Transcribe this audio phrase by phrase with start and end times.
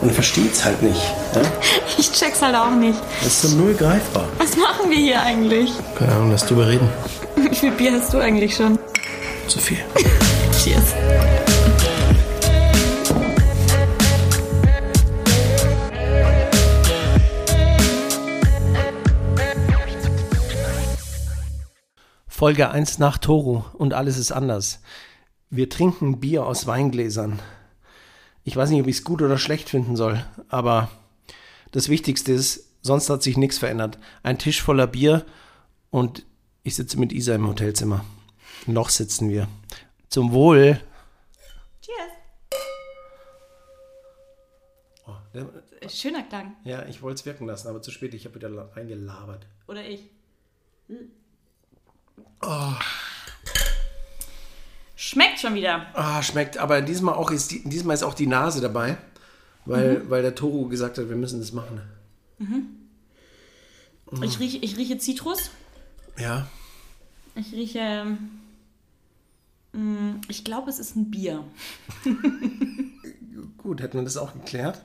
[0.00, 1.02] Und versteht's halt nicht.
[1.34, 1.42] Ja?
[1.98, 2.98] Ich check's halt auch nicht.
[3.24, 4.28] Das ist so null greifbar.
[4.38, 5.72] Was machen wir hier eigentlich?
[5.96, 6.88] Keine Ahnung, lass drüber reden.
[7.36, 8.78] Wie viel Bier hast du eigentlich schon?
[9.48, 9.78] Zu viel.
[10.62, 10.94] Cheers.
[22.28, 24.80] Folge 1 nach Toro und alles ist anders.
[25.50, 27.40] Wir trinken Bier aus Weingläsern.
[28.48, 30.90] Ich weiß nicht, ob ich es gut oder schlecht finden soll, aber
[31.72, 33.98] das Wichtigste ist, sonst hat sich nichts verändert.
[34.22, 35.26] Ein Tisch voller Bier
[35.90, 36.24] und
[36.62, 38.06] ich sitze mit Isa im Hotelzimmer.
[38.66, 39.48] Noch sitzen wir.
[40.08, 40.80] Zum Wohl.
[41.82, 42.12] Cheers.
[45.06, 46.56] Oh, Schöner Klang.
[46.64, 48.14] ja, ich wollte es wirken lassen, aber zu spät.
[48.14, 49.46] Ich habe wieder la- reingelabert.
[49.66, 50.08] Oder ich.
[55.00, 55.86] Schmeckt schon wieder.
[55.94, 56.58] Ah, schmeckt.
[56.58, 58.98] Aber diesmal, auch ist die, diesmal ist auch die Nase dabei,
[59.64, 61.80] weil, weil der Toro gesagt hat, wir müssen das machen.
[64.22, 65.52] Ich rieche, ich rieche Zitrus.
[66.18, 66.48] Ja.
[67.36, 67.78] Ich rieche.
[67.78, 68.40] ähm,
[69.72, 71.44] mm, Ich glaube, es ist ein Bier.
[73.58, 74.84] Gut, hätten wir das auch geklärt.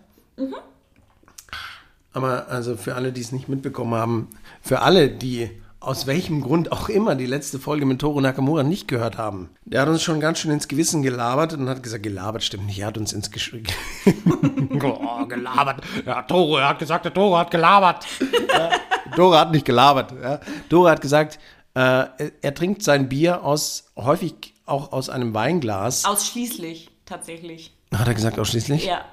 [2.12, 4.30] Aber also für alle, die es nicht mitbekommen haben,
[4.62, 5.50] für alle, die
[5.84, 9.82] aus welchem Grund auch immer die letzte Folge mit Toro Nakamura nicht gehört haben, der
[9.82, 12.88] hat uns schon ganz schön ins Gewissen gelabert und hat gesagt, gelabert stimmt nicht, er
[12.88, 13.68] hat uns ins Geschrieben.
[14.82, 15.84] oh, gelabert.
[16.06, 18.06] Ja, Toro, er hat gesagt, der Toro hat gelabert.
[18.50, 18.70] ja,
[19.16, 20.14] Toro hat nicht gelabert.
[20.22, 20.40] Ja.
[20.70, 21.38] Toro hat gesagt,
[21.76, 26.06] äh, er, er trinkt sein Bier aus, häufig auch aus einem Weinglas.
[26.06, 27.76] Ausschließlich, tatsächlich.
[27.94, 28.86] Hat er gesagt, ausschließlich?
[28.86, 29.04] Ja.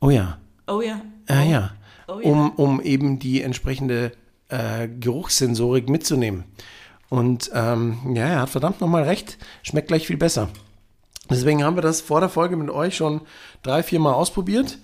[0.00, 0.38] Oh ja.
[0.68, 1.00] Oh ja.
[1.28, 1.70] Ja, ja.
[2.06, 2.30] Oh ja.
[2.30, 4.12] Um, um eben die entsprechende
[4.48, 6.44] äh, Geruchssensorik mitzunehmen.
[7.08, 9.38] Und ähm, ja, er hat verdammt nochmal recht.
[9.62, 10.48] Schmeckt gleich viel besser.
[11.30, 13.22] Deswegen haben wir das vor der Folge mit euch schon
[13.62, 14.78] drei, vier Mal ausprobiert.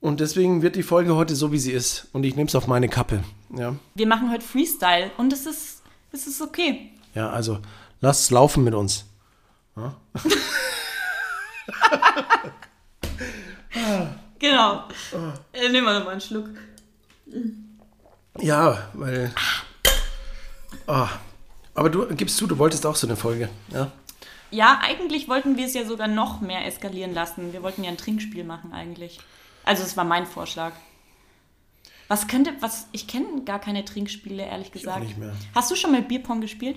[0.00, 2.08] Und deswegen wird die Folge heute so, wie sie ist.
[2.12, 3.22] Und ich nehme es auf meine Kappe.
[3.54, 5.82] Ja, Wir machen heute Freestyle und es ist,
[6.12, 6.92] es ist okay.
[7.14, 7.58] ja also
[8.00, 9.04] lasst es laufen mit uns.
[14.38, 14.84] Genau.
[15.52, 16.48] Äh, nehmen wir nochmal einen Schluck.
[18.38, 19.32] Ja, weil.
[20.86, 21.08] Ah.
[21.74, 23.48] Aber du gibst zu, du wolltest auch so eine Folge.
[23.72, 23.90] Ja.
[24.50, 27.52] Ja, eigentlich wollten wir es ja sogar noch mehr eskalieren lassen.
[27.52, 29.20] Wir wollten ja ein Trinkspiel machen eigentlich.
[29.64, 30.72] Also es war mein Vorschlag.
[32.08, 35.04] Was könnte, was, ich kenne gar keine Trinkspiele, ehrlich gesagt.
[35.04, 35.32] nicht mehr.
[35.54, 36.76] Hast du schon mal Bierpong gespielt?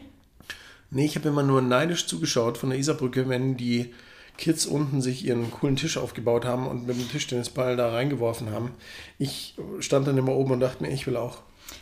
[0.91, 3.95] Nee, ich habe immer nur neidisch zugeschaut von der Isarbrücke, wenn die
[4.37, 8.71] Kids unten sich ihren coolen Tisch aufgebaut haben und mit dem Tischtennisball da reingeworfen haben.
[9.19, 11.37] Ich stand dann immer oben und dachte mir, ich will auch.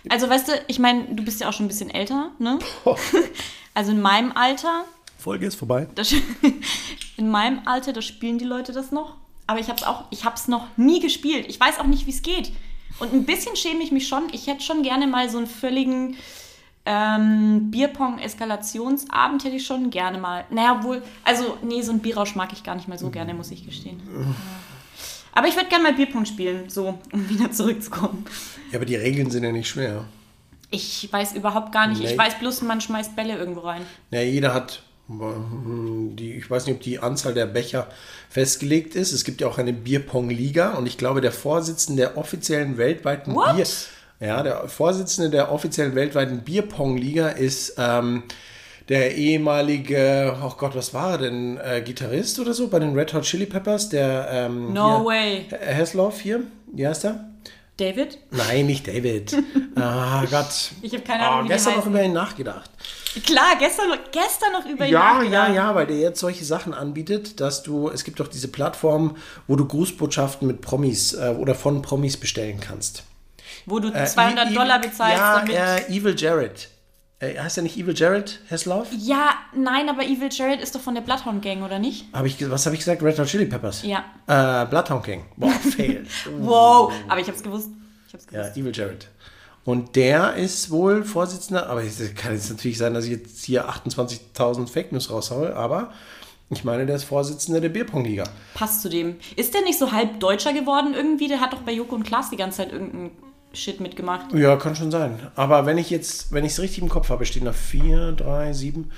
[0.10, 2.60] Also weißt du, ich meine, du bist ja auch schon ein bisschen älter, ne?
[3.74, 4.84] Also in meinem Alter,
[5.18, 5.88] Folge ist vorbei.
[5.96, 6.14] das,
[7.18, 9.16] in meinem Alter, da spielen die Leute das noch.
[9.48, 11.46] Aber ich habe es auch, ich habe es noch nie gespielt.
[11.48, 12.52] Ich weiß auch nicht, wie es geht.
[13.00, 14.24] Und ein bisschen schäme ich mich schon.
[14.34, 16.18] Ich hätte schon gerne mal so einen völligen
[16.86, 20.46] ähm, Bierpong-Eskalationsabend hätte ich schon gerne mal.
[20.50, 23.52] Naja, wohl, also nee, so ein Bierrausch mag ich gar nicht mal so gerne, muss
[23.52, 24.02] ich gestehen.
[24.14, 24.36] Ja.
[25.34, 28.26] Aber ich würde gerne mal Bierpong spielen, so, um wieder zurückzukommen.
[28.72, 30.06] Ja, aber die Regeln sind ja nicht schwer.
[30.70, 32.02] Ich weiß überhaupt gar nicht.
[32.02, 32.12] Nee.
[32.12, 33.82] Ich weiß bloß, man schmeißt Bälle irgendwo rein.
[34.10, 37.88] Ja, jeder hat hm, die, ich weiß nicht, ob die Anzahl der Becher
[38.30, 39.12] festgelegt ist.
[39.12, 43.56] Es gibt ja auch eine Bierpong-Liga und ich glaube, der Vorsitzende der offiziellen weltweiten What?
[43.56, 43.66] Bier.
[44.22, 48.24] Ja, der Vorsitzende der offiziellen weltweiten Bierpong-Liga ist ähm,
[48.88, 51.58] der ehemalige, oh Gott, was war er denn?
[51.58, 55.46] Äh, Gitarrist oder so bei den Red Hot Chili Peppers, der ähm, No hier, way.
[55.52, 57.26] H- Hasselhoff hier, wie heißt er?
[57.78, 58.20] David?
[58.30, 59.36] Nein, nicht David.
[59.76, 60.72] ah Gott.
[60.84, 62.70] Ich habe keine Oh, Ahnung, die gestern noch über ihn nachgedacht.
[63.26, 65.50] Klar, gestern, gestern noch über ihn Ja, nachgedacht.
[65.50, 69.16] ja, ja, weil der jetzt solche Sachen anbietet, dass du, es gibt doch diese Plattform,
[69.48, 73.04] wo du Grußbotschaften mit Promis äh, oder von Promis bestellen kannst.
[73.72, 75.56] Wo du Äh, 200 Evil- Dollar bezahlst, ja, damit...
[75.56, 76.70] Äh, Evil Jared.
[77.20, 78.88] Äh, heißt er nicht Evil Jared Hasselhoff?
[78.98, 82.06] Ja, nein, aber Evil Jared ist doch von der Bloodhound Gang, oder nicht?
[82.14, 83.02] Hab ich, was habe ich gesagt?
[83.04, 83.84] Red Hot Chili Peppers?
[83.84, 84.04] Ja.
[84.28, 85.26] Äh, Bloodhound Gang.
[85.38, 86.06] Boah, fail.
[86.40, 87.70] Wow, aber ich hab's gewusst.
[88.08, 88.58] Ich hab's ja, gewusst.
[88.58, 89.08] Evil Jared.
[89.64, 93.70] Und der ist wohl Vorsitzender, aber es kann jetzt natürlich sein, dass ich jetzt hier
[93.70, 95.92] 28.000 Fake News raushaue, aber
[96.50, 98.24] ich meine, der ist Vorsitzender der Bierpong-Liga.
[98.56, 99.18] Passt zu dem.
[99.36, 101.28] Ist der nicht so halb Deutscher geworden irgendwie?
[101.28, 103.12] Der hat doch bei Joko und Klaas die ganze Zeit irgendeinen
[103.54, 104.34] Shit mitgemacht.
[104.34, 105.20] Ja, kann schon sein.
[105.36, 108.54] Aber wenn ich jetzt, wenn ich es richtig im Kopf habe, stehen da vier, drei,
[108.54, 108.92] sieben,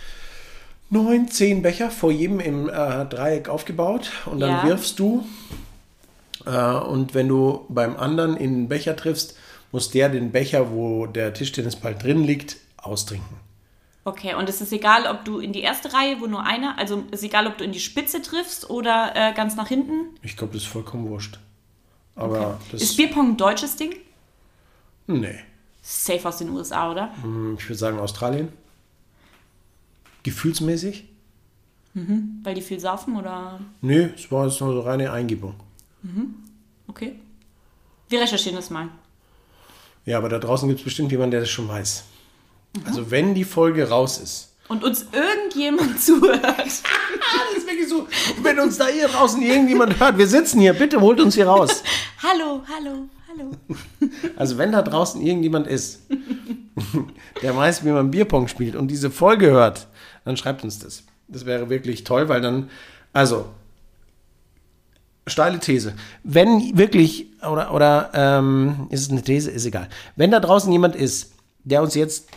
[0.90, 4.64] neun, zehn Becher vor jedem im äh, Dreieck aufgebaut und dann Ja.
[4.64, 5.26] wirfst du.
[6.46, 9.36] Äh, und wenn du beim anderen in den Becher triffst,
[9.72, 13.38] muss der den Becher, wo der Tischtennisball drin liegt, austrinken.
[14.06, 17.06] Okay, und es ist egal, ob du in die erste Reihe, wo nur einer, also
[17.12, 20.10] ist egal, ob du in die Spitze triffst oder äh, ganz nach hinten.
[20.22, 21.40] Ich glaube, das ist vollkommen wurscht.
[22.16, 22.82] Aber das.
[22.82, 23.96] Ist Bierpong ein deutsches Ding?
[25.08, 25.40] Nee.
[25.82, 27.12] Safe aus den USA, oder?
[27.22, 28.50] Hm, Ich würde sagen Australien.
[30.24, 31.06] Gefühlsmäßig?
[31.96, 33.60] Weil die viel saufen oder.
[33.82, 35.54] Nö, es war jetzt nur so reine Eingebung.
[36.88, 37.16] Okay.
[38.10, 38.88] Wir recherchieren das mal.
[40.06, 42.04] Ja, aber da draußen gibt es bestimmt jemanden, der das schon weiß.
[42.86, 44.54] Also wenn die Folge raus ist.
[44.70, 46.44] Und uns irgendjemand zuhört.
[47.46, 48.08] Das ist wirklich so.
[48.42, 51.84] Wenn uns da hier draußen irgendjemand hört, wir sitzen hier, bitte holt uns hier raus.
[52.22, 53.08] hallo, hallo,
[53.38, 53.52] hallo.
[54.36, 56.02] Also wenn da draußen irgendjemand ist,
[57.42, 59.88] der weiß, wie man Bierpong spielt und diese Folge hört,
[60.26, 61.04] dann schreibt uns das.
[61.28, 62.70] Das wäre wirklich toll, weil dann,
[63.12, 63.46] also,
[65.28, 65.94] steile These.
[66.24, 69.88] Wenn wirklich, oder, oder ähm, ist es eine These, ist egal.
[70.16, 71.34] Wenn da draußen jemand ist,
[71.64, 72.28] der uns jetzt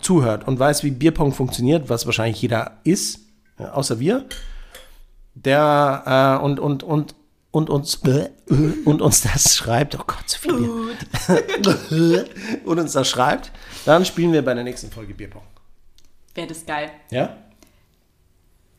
[0.00, 3.20] zuhört und weiß, wie Bierpong funktioniert, was wahrscheinlich jeder ist,
[3.58, 4.24] außer wir,
[5.34, 7.14] der äh, und, und, und,
[7.52, 10.96] und uns äh, äh, und uns das schreibt, oh Gott, so viel
[11.88, 12.24] Bier.
[12.64, 13.52] und uns das schreibt,
[13.84, 15.42] dann spielen wir bei der nächsten Folge Bierpong.
[16.34, 16.90] Wäre das geil.
[17.10, 17.36] Ja?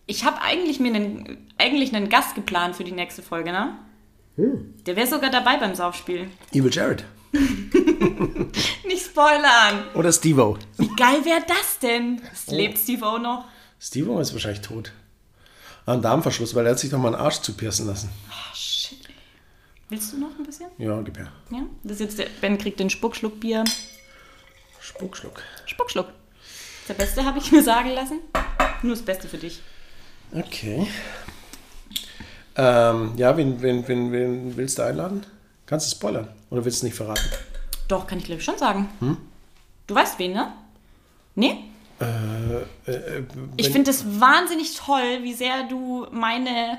[0.06, 3.78] Ich habe eigentlich mir einen, eigentlich einen Gast geplant für die nächste Folge, ne?
[4.36, 6.28] Der wäre sogar dabei beim Saufspiel.
[6.52, 7.06] Evil Jared.
[8.86, 9.86] Nicht spoilern.
[9.94, 10.58] Oder Steve-O.
[10.78, 12.22] Wie geil wäre das denn?
[12.48, 13.46] Lebt Steve O noch?
[13.80, 14.92] Steve-O ist wahrscheinlich tot.
[15.86, 18.10] An Darmverschluss, weil er hat sich doch mal einen Arsch zupiercen lassen.
[18.30, 19.00] Oh, shit.
[19.90, 20.68] Willst du noch ein bisschen?
[20.78, 21.32] Ja, gib her.
[21.52, 21.64] Ja.
[21.84, 23.64] Das ist jetzt der, Ben kriegt den Spuckschluck Bier.
[24.80, 25.42] Spuckschluck.
[25.66, 26.08] Spuckschluck.
[26.88, 28.20] Der Beste habe ich mir sagen lassen.
[28.82, 29.62] Nur das Beste für dich.
[30.32, 30.88] Okay.
[32.56, 35.26] Ähm, ja, wen, wen, wen, wen willst du einladen?
[35.66, 36.28] Kannst du spoilern?
[36.50, 37.30] Oder willst du es nicht verraten?
[37.88, 38.90] Doch, kann ich glaube ich schon sagen.
[39.88, 40.54] Du weißt wen, ne?
[41.36, 41.66] Nee?
[42.00, 43.24] Äh, äh,
[43.58, 46.78] Ich wenn- finde es wahnsinnig toll, wie sehr du meine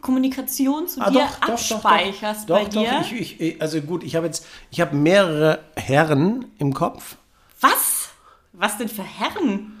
[0.00, 1.50] Kommunikation zu Ah, dir doch, doch, doch,
[1.84, 3.00] abspeicherst doch, bei dir.
[3.02, 7.16] Ich, ich, ich- also gut, ich habe jetzt, ich habe mehrere Herren im Kopf.
[7.60, 8.08] Was?
[8.52, 9.74] Was denn für Herren?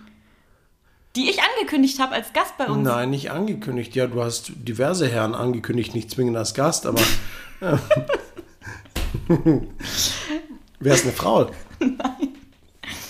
[1.16, 2.86] Die ich angekündigt habe als Gast bei uns.
[2.86, 3.94] Nein, nicht angekündigt.
[3.96, 7.00] Ja, du hast diverse Herren angekündigt, nicht zwingend als Gast, aber.
[10.80, 11.50] Wer ist eine Frau?
[11.80, 12.34] Nein.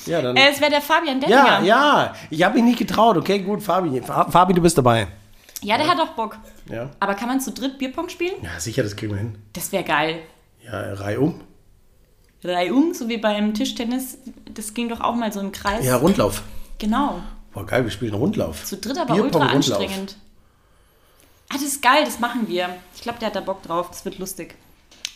[0.08, 0.37] Ja, dann.
[0.37, 1.60] Äh, es wäre der Fabian Denninger.
[1.60, 3.16] ja, ja, ich habe mich nicht getraut.
[3.16, 4.00] Okay, gut, Fabi.
[4.02, 5.06] Fa- Fabi, du bist dabei.
[5.62, 6.37] Ja, der hat auch Bock.
[6.70, 6.90] Ja.
[7.00, 8.34] Aber kann man zu dritt Bierpong spielen?
[8.43, 9.38] Ja, sicher, das kriegen wir hin.
[9.55, 10.20] Das wäre geil.
[10.64, 11.40] Ja, Reihe um.
[12.44, 14.19] Reihum, so wie beim Tischtennis.
[14.55, 15.84] Das ging doch auch mal so im Kreis.
[15.84, 16.43] Ja, Rundlauf.
[16.78, 17.20] Genau.
[17.52, 18.64] Boah, geil, wir spielen Rundlauf.
[18.64, 19.81] Zu dritt aber Bierpong, ultra Rundlauf.
[19.81, 20.16] anstrengend.
[21.49, 22.69] Ah, das ist geil, das machen wir.
[22.94, 23.88] Ich glaube, der hat da Bock drauf.
[23.88, 24.54] Das wird lustig.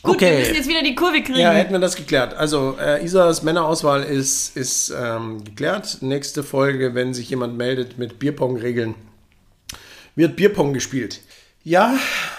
[0.03, 0.31] Gut, Okay.
[0.33, 1.39] wir müssen jetzt wieder die Kurve kriegen.
[1.39, 2.35] Ja, hätten wir das geklärt.
[2.35, 5.99] Also, äh, Isas Männerauswahl ist, ist ähm, geklärt.
[6.01, 8.95] Nächste Folge, wenn sich jemand meldet mit Bierpong-Regeln,
[10.17, 11.21] wird Bierpong gespielt.
[11.65, 11.95] Ja,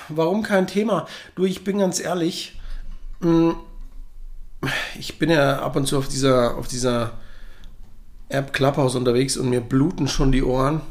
[0.10, 1.07] warum kein Thema?
[1.36, 2.60] Du, ich bin ganz ehrlich,
[3.21, 3.56] mh,
[5.00, 7.13] ich bin ja ab und zu auf dieser, auf dieser
[8.30, 10.81] App Clubhouse unterwegs und mir bluten schon die Ohren.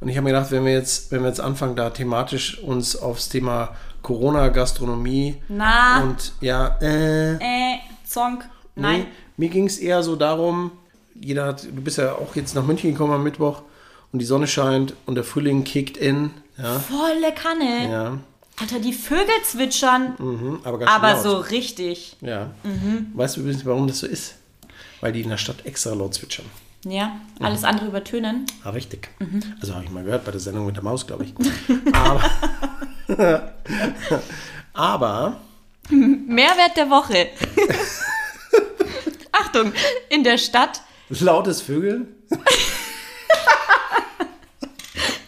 [0.00, 2.94] Und ich habe mir gedacht, wenn wir jetzt, wenn wir jetzt anfangen, da thematisch uns
[2.94, 6.02] aufs Thema Corona, Gastronomie Na.
[6.02, 8.48] und ja, äh, Äh, Zonk.
[8.74, 9.00] Nein.
[9.00, 9.06] Nee,
[9.36, 10.70] mir ging es eher so darum,
[11.14, 13.62] jeder hat, du bist ja auch jetzt nach München gekommen am Mittwoch
[14.12, 16.30] und die Sonne scheint und der Frühling kickt in.
[16.56, 17.90] Ja, Volle Kanne.
[17.90, 18.18] ja.
[18.60, 20.14] Alter, die Vögel zwitschern.
[20.18, 21.22] Mhm, aber ganz aber laut.
[21.22, 22.16] so richtig.
[22.20, 22.50] Ja.
[23.14, 24.34] Weißt du übrigens, warum das so ist?
[25.00, 26.46] Weil die in der Stadt extra laut zwitschern.
[26.84, 28.46] Ja, alles andere übertönen.
[28.62, 29.08] Ah, richtig.
[29.60, 31.34] Also habe ich mal gehört bei der Sendung mit der Maus, glaube ich.
[33.08, 33.52] aber,
[34.72, 35.40] aber
[35.90, 37.28] Mehrwert der Woche.
[39.32, 39.72] Achtung,
[40.08, 42.08] in der Stadt lautes Vögeln?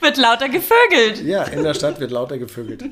[0.00, 1.22] Wird lauter gevögelt.
[1.24, 2.84] Ja, in der Stadt wird lauter gevögelt.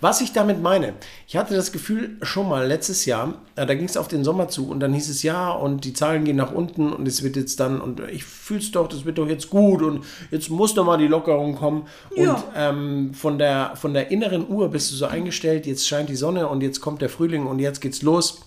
[0.00, 0.94] Was ich damit meine,
[1.26, 4.48] ich hatte das Gefühl schon mal letztes Jahr, äh, da ging es auf den Sommer
[4.48, 7.36] zu und dann hieß es ja und die Zahlen gehen nach unten und es wird
[7.36, 10.84] jetzt dann und ich fühl's doch, das wird doch jetzt gut und jetzt muss doch
[10.84, 11.86] mal die Lockerung kommen.
[12.16, 12.34] Ja.
[12.34, 16.16] Und ähm, von, der, von der inneren Uhr bist du so eingestellt, jetzt scheint die
[16.16, 18.40] Sonne und jetzt kommt der Frühling und jetzt geht's los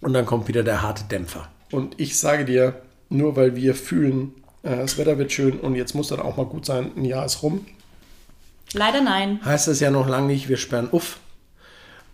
[0.00, 1.48] und dann kommt wieder der harte Dämpfer.
[1.72, 6.08] Und ich sage dir, nur weil wir fühlen, das Wetter wird schön und jetzt muss
[6.08, 7.66] dann auch mal gut sein, ein Jahr ist rum,
[8.72, 9.40] Leider nein.
[9.44, 11.18] heißt das ja noch lange nicht, wir sperren uff.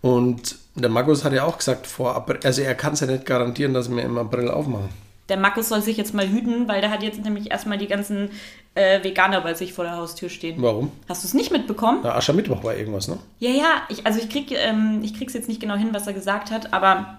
[0.03, 3.25] Und der Markus hat ja auch gesagt, vor April, also er kann es ja nicht
[3.25, 4.89] garantieren, dass wir im April aufmachen.
[5.29, 8.31] Der Markus soll sich jetzt mal hüten, weil der hat jetzt nämlich erstmal die ganzen
[8.75, 10.61] äh, Veganer bei sich vor der Haustür stehen.
[10.61, 10.91] Warum?
[11.09, 12.01] Hast du es nicht mitbekommen?
[12.03, 13.19] Na, Aschermittwoch war irgendwas, ne?
[13.39, 16.13] Ja, ja, ich, also ich krieg, ähm, ich krieg's jetzt nicht genau hin, was er
[16.13, 17.19] gesagt hat, aber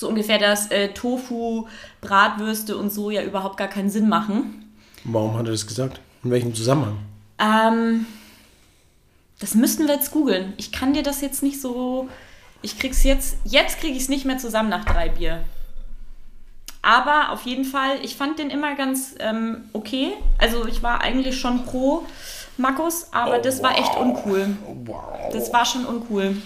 [0.00, 1.66] so ungefähr, dass äh, Tofu,
[2.00, 4.72] Bratwürste und so ja überhaupt gar keinen Sinn machen.
[5.04, 6.00] Warum hat er das gesagt?
[6.24, 6.98] In welchem Zusammenhang?
[7.38, 8.06] Ähm,
[9.38, 10.52] das müssten wir jetzt googeln.
[10.56, 12.08] Ich kann dir das jetzt nicht so.
[12.62, 13.36] Ich krieg's jetzt.
[13.44, 15.44] Jetzt krieg ich es nicht mehr zusammen nach drei Bier.
[16.82, 20.12] Aber auf jeden Fall, ich fand den immer ganz ähm, okay.
[20.38, 22.06] Also ich war eigentlich schon pro
[22.56, 24.56] Markus, aber Oh, das war echt uncool.
[24.84, 25.30] Wow.
[25.32, 26.36] Das war schon uncool.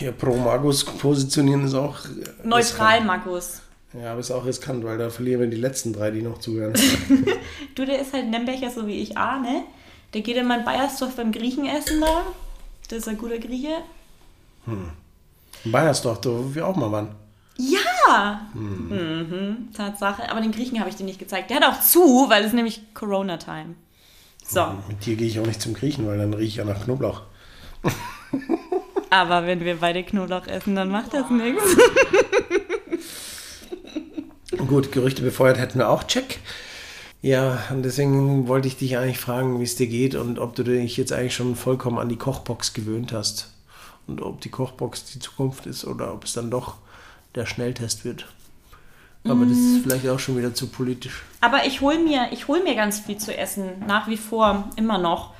[0.00, 1.98] Hier Pro Magus positionieren ist auch.
[2.42, 3.04] Neutral.
[3.04, 3.60] Markus.
[3.92, 6.72] Ja, aber ist auch riskant, weil da verlieren wir die letzten drei, die noch zuhören.
[7.74, 9.64] Du, der ist halt Nembecher, so wie ich, ah, ne?
[10.14, 12.22] Der geht immer in Bayersdorf beim Griechen essen da.
[12.88, 13.68] Das ist ein guter Grieche.
[14.66, 17.14] In Bayersdorf, da wo wir auch mal waren.
[17.58, 18.48] Ja!
[18.54, 20.30] Mhm, Tatsache.
[20.30, 21.50] Aber den Griechen habe ich dir nicht gezeigt.
[21.50, 23.74] Der hat auch zu, weil es nämlich Corona-Time.
[24.46, 26.84] So, Mit dir gehe ich auch nicht zum Griechen, weil dann rieche ich ja nach
[26.84, 27.22] Knoblauch.
[29.10, 31.62] aber wenn wir beide Knoblauch essen, dann macht das nichts.
[34.66, 36.38] Gut, Gerüchte befeuert hätten wir auch, check.
[37.22, 40.62] Ja, und deswegen wollte ich dich eigentlich fragen, wie es dir geht und ob du
[40.62, 43.52] dich jetzt eigentlich schon vollkommen an die Kochbox gewöhnt hast.
[44.06, 46.76] Und ob die Kochbox die Zukunft ist oder ob es dann doch
[47.34, 48.26] der Schnelltest wird.
[49.24, 51.22] Aber das ist vielleicht auch schon wieder zu politisch.
[51.42, 54.96] Aber ich hole mir, ich hol mir ganz viel zu essen, nach wie vor, immer
[54.96, 55.34] noch.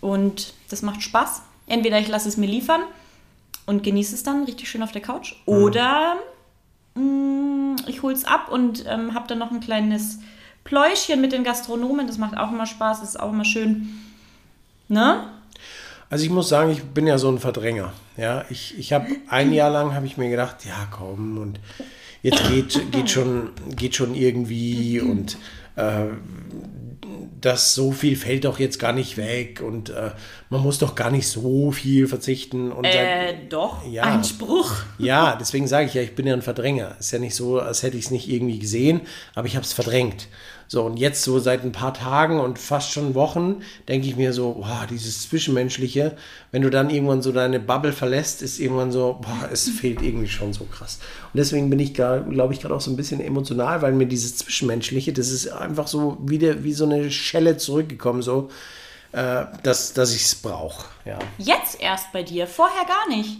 [0.00, 1.42] Und das macht Spaß.
[1.68, 2.82] Entweder ich lasse es mir liefern
[3.66, 5.34] und genieße es dann richtig schön auf der Couch.
[5.46, 6.16] Oder
[6.94, 10.18] mh, ich hole es ab und ähm, habe dann noch ein kleines
[10.64, 12.06] Pläuschchen mit den Gastronomen.
[12.06, 13.88] Das macht auch immer Spaß, das ist auch immer schön.
[14.88, 15.28] Ne?
[16.10, 17.92] Also ich muss sagen, ich bin ja so ein Verdränger.
[18.16, 21.60] Ja, ich, ich habe ein Jahr lang habe ich mir gedacht, ja komm und
[22.22, 25.36] jetzt geht, geht schon geht schon irgendwie und
[25.76, 26.06] äh,
[27.40, 30.10] das so viel fällt doch jetzt gar nicht weg und äh,
[30.50, 33.86] man muss doch gar nicht so viel verzichten und Äh, doch.
[33.88, 34.04] Ja.
[34.04, 34.72] Einspruch.
[34.98, 36.96] ja, deswegen sage ich ja, ich bin ja ein Verdränger.
[36.98, 39.02] Ist ja nicht so, als hätte ich es nicht irgendwie gesehen,
[39.34, 40.28] aber ich habe es verdrängt.
[40.70, 44.34] So, und jetzt so seit ein paar Tagen und fast schon Wochen denke ich mir
[44.34, 46.14] so, boah, dieses Zwischenmenschliche,
[46.52, 50.28] wenn du dann irgendwann so deine Bubble verlässt, ist irgendwann so, boah, es fehlt irgendwie
[50.28, 50.98] schon so krass.
[51.32, 54.36] Und deswegen bin ich, glaube ich, gerade auch so ein bisschen emotional, weil mir dieses
[54.36, 58.50] Zwischenmenschliche, das ist einfach so wieder wie so eine Schelle zurückgekommen, so,
[59.12, 60.86] äh, dass, dass ich es brauche.
[61.06, 61.18] Ja.
[61.38, 63.38] Jetzt erst bei dir, vorher gar nicht.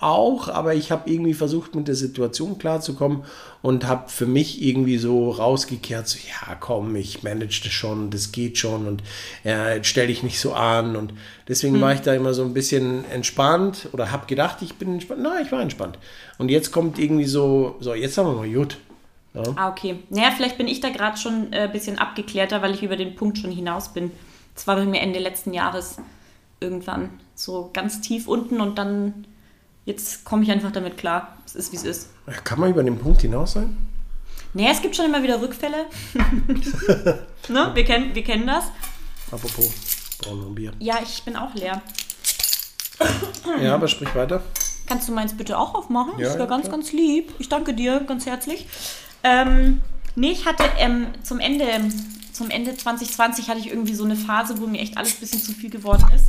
[0.00, 3.24] auch, aber ich habe irgendwie versucht, mit der Situation klarzukommen
[3.60, 8.32] und habe für mich irgendwie so rausgekehrt, so, ja, komm, ich manage das schon, das
[8.32, 9.02] geht schon und
[9.44, 11.12] äh, stell dich nicht so an und
[11.48, 15.22] deswegen war ich da immer so ein bisschen entspannt oder habe gedacht, ich bin entspannt.
[15.22, 15.98] Nein, ich war entspannt.
[16.38, 18.78] Und jetzt kommt irgendwie so, so, jetzt haben wir mal gut.
[19.56, 19.98] Ah, okay.
[20.08, 23.14] Naja, vielleicht bin ich da gerade schon ein äh, bisschen abgeklärter, weil ich über den
[23.16, 24.10] Punkt schon hinaus bin.
[24.56, 25.98] Das war bei mir Ende letzten Jahres
[26.58, 29.26] irgendwann so ganz tief unten und dann,
[29.84, 31.36] jetzt komme ich einfach damit klar.
[31.46, 32.10] Es ist, wie es ist.
[32.42, 33.76] Kann man über den Punkt hinaus sein?
[34.54, 35.84] Naja, es gibt schon immer wieder Rückfälle.
[37.48, 37.70] ne?
[37.74, 38.64] wir, kennen, wir kennen das.
[39.30, 39.70] Apropos,
[40.18, 40.72] brauchen wir ein Bier.
[40.78, 41.82] Ja, ich bin auch leer.
[43.60, 44.42] Ja, aber sprich weiter.
[44.86, 46.12] Kannst du meins bitte auch aufmachen?
[46.18, 46.76] Ja, das wäre ja, ganz, klar.
[46.76, 47.34] ganz lieb.
[47.38, 48.66] Ich danke dir ganz herzlich.
[49.22, 49.82] Ähm,
[50.14, 51.66] nee, ich hatte ähm, zum Ende,
[52.36, 55.40] zum Ende 2020 hatte ich irgendwie so eine Phase, wo mir echt alles ein bisschen
[55.40, 56.28] zu viel geworden ist.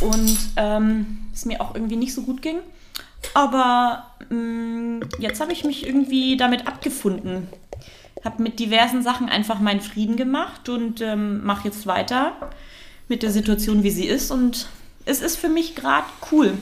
[0.00, 2.60] Und ähm, es mir auch irgendwie nicht so gut ging.
[3.34, 7.48] Aber mh, jetzt habe ich mich irgendwie damit abgefunden.
[8.24, 12.32] Habe mit diversen Sachen einfach meinen Frieden gemacht und ähm, mache jetzt weiter
[13.08, 14.30] mit der Situation, wie sie ist.
[14.30, 14.68] Und
[15.04, 16.56] es ist für mich gerade cool.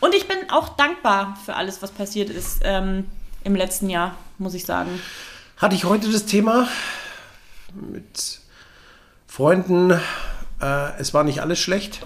[0.00, 3.06] Und ich bin auch dankbar für alles, was passiert ist ähm,
[3.44, 5.00] im letzten Jahr, muss ich sagen.
[5.56, 6.66] hatte ich heute das Thema
[7.74, 8.40] mit
[9.26, 9.92] Freunden.
[10.60, 12.04] Äh, es war nicht alles schlecht.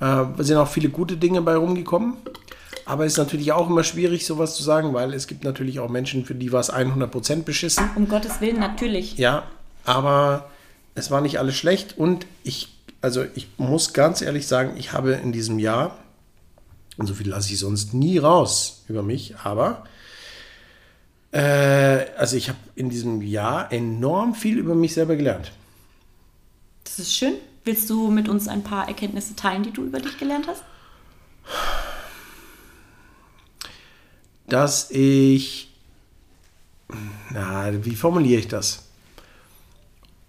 [0.00, 2.14] Äh, es sind auch viele gute Dinge bei rumgekommen.
[2.86, 5.88] Aber es ist natürlich auch immer schwierig, sowas zu sagen, weil es gibt natürlich auch
[5.88, 7.88] Menschen, für die war es 100% beschissen.
[7.94, 9.16] Um Gottes Willen, natürlich.
[9.16, 9.44] Ja,
[9.84, 10.50] aber
[10.94, 12.68] es war nicht alles schlecht und ich,
[13.00, 15.96] also ich muss ganz ehrlich sagen, ich habe in diesem Jahr,
[16.98, 19.84] und so viel lasse ich sonst nie raus über mich, aber
[21.38, 25.52] also ich habe in diesem Jahr enorm viel über mich selber gelernt.
[26.84, 27.34] Das ist schön.
[27.64, 30.62] Willst du mit uns ein paar Erkenntnisse teilen, die du über dich gelernt hast?
[34.46, 35.72] Dass ich,
[37.30, 38.84] na, wie formuliere ich das?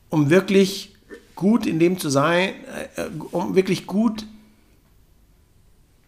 [0.10, 0.96] Um wirklich
[1.36, 2.54] gut in dem zu sein,
[2.96, 4.26] äh, um wirklich gut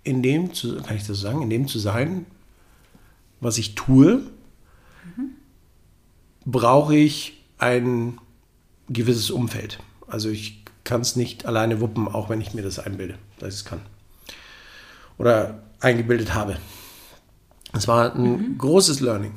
[0.03, 2.25] in dem zu, kann ich das so sagen, in dem zu sein,
[3.41, 4.23] was ich tue,
[6.47, 8.19] brauche ich ein
[8.89, 9.79] gewisses Umfeld.
[10.07, 13.59] Also ich kann es nicht alleine wuppen, auch wenn ich mir das einbilde, dass ich
[13.59, 13.81] es kann.
[15.17, 16.57] Oder eingebildet habe.
[17.73, 18.57] Es war ein mhm.
[18.57, 19.33] großes Learning.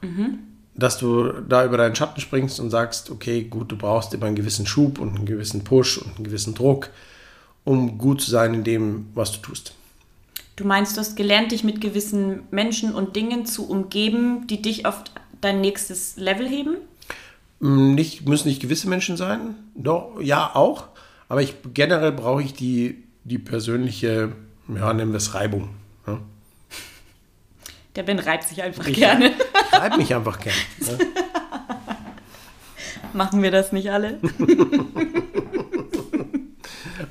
[0.00, 0.38] Mhm.
[0.76, 4.36] Dass du da über deinen Schatten springst und sagst, okay, gut, du brauchst immer einen
[4.36, 6.90] gewissen Schub und einen gewissen Push und einen gewissen Druck,
[7.64, 9.74] um gut zu sein in dem, was du tust.
[10.54, 14.86] Du meinst, du hast gelernt, dich mit gewissen Menschen und Dingen zu umgeben, die dich
[14.86, 15.02] auf
[15.40, 16.76] dein nächstes Level heben?
[17.60, 19.54] Mm, nicht, müssen nicht gewisse Menschen sein.
[19.74, 20.88] Doch, ja, auch.
[21.28, 24.32] Aber ich, generell brauche ich die, die persönliche,
[24.68, 25.70] ja, nennen wir es Reibung.
[26.06, 26.20] Ja.
[27.96, 29.32] Der Ben reibt sich einfach ich, gerne.
[29.70, 30.58] Ich reibe mich einfach gerne.
[30.80, 30.98] Ja.
[33.12, 34.18] Machen wir das nicht alle?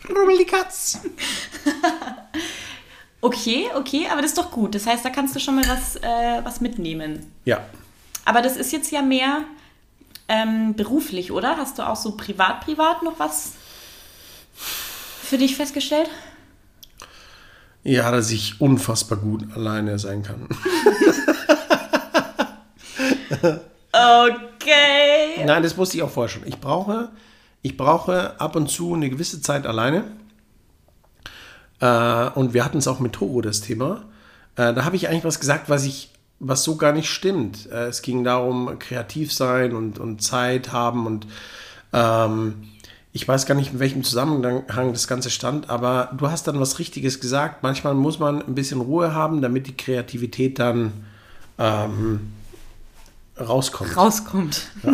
[0.10, 1.02] Rummel die Katz.
[3.22, 4.76] okay, okay, aber das ist doch gut.
[4.76, 7.32] Das heißt, da kannst du schon mal was, äh, was mitnehmen.
[7.46, 7.64] Ja.
[8.28, 9.46] Aber das ist jetzt ja mehr
[10.28, 11.56] ähm, beruflich, oder?
[11.56, 13.54] Hast du auch so privat, privat noch was
[15.24, 16.10] für dich festgestellt?
[17.84, 20.50] Ja, dass ich unfassbar gut alleine sein kann.
[23.94, 25.46] okay.
[25.46, 26.46] Nein, das wusste ich auch vorher schon.
[26.46, 27.08] Ich brauche,
[27.62, 30.04] ich brauche ab und zu eine gewisse Zeit alleine.
[31.80, 34.04] Äh, und wir hatten es auch mit Toro, das Thema.
[34.58, 37.70] Äh, da habe ich eigentlich was gesagt, was ich, was so gar nicht stimmt.
[37.72, 41.28] Äh, es ging darum, kreativ sein und, und Zeit haben und
[41.94, 42.68] ähm,
[43.14, 46.78] ich weiß gar nicht, in welchem Zusammenhang das Ganze stand, aber du hast dann was
[46.78, 47.64] Richtiges gesagt.
[47.64, 50.94] Manchmal muss man ein bisschen Ruhe haben, damit die Kreativität dann
[51.58, 52.32] ähm,
[53.40, 53.98] rauskommt.
[53.98, 54.68] Rauskommt.
[54.84, 54.94] Ja.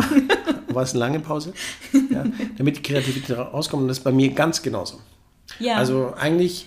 [0.68, 1.52] War es eine lange Pause?
[1.92, 2.24] Ja.
[2.56, 3.82] Damit die Kreativität rauskommt.
[3.82, 5.00] Und das ist bei mir ganz genauso.
[5.58, 5.76] Ja.
[5.76, 6.66] Also eigentlich,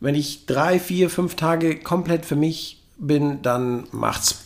[0.00, 4.44] wenn ich drei, vier, fünf Tage komplett für mich bin, dann macht's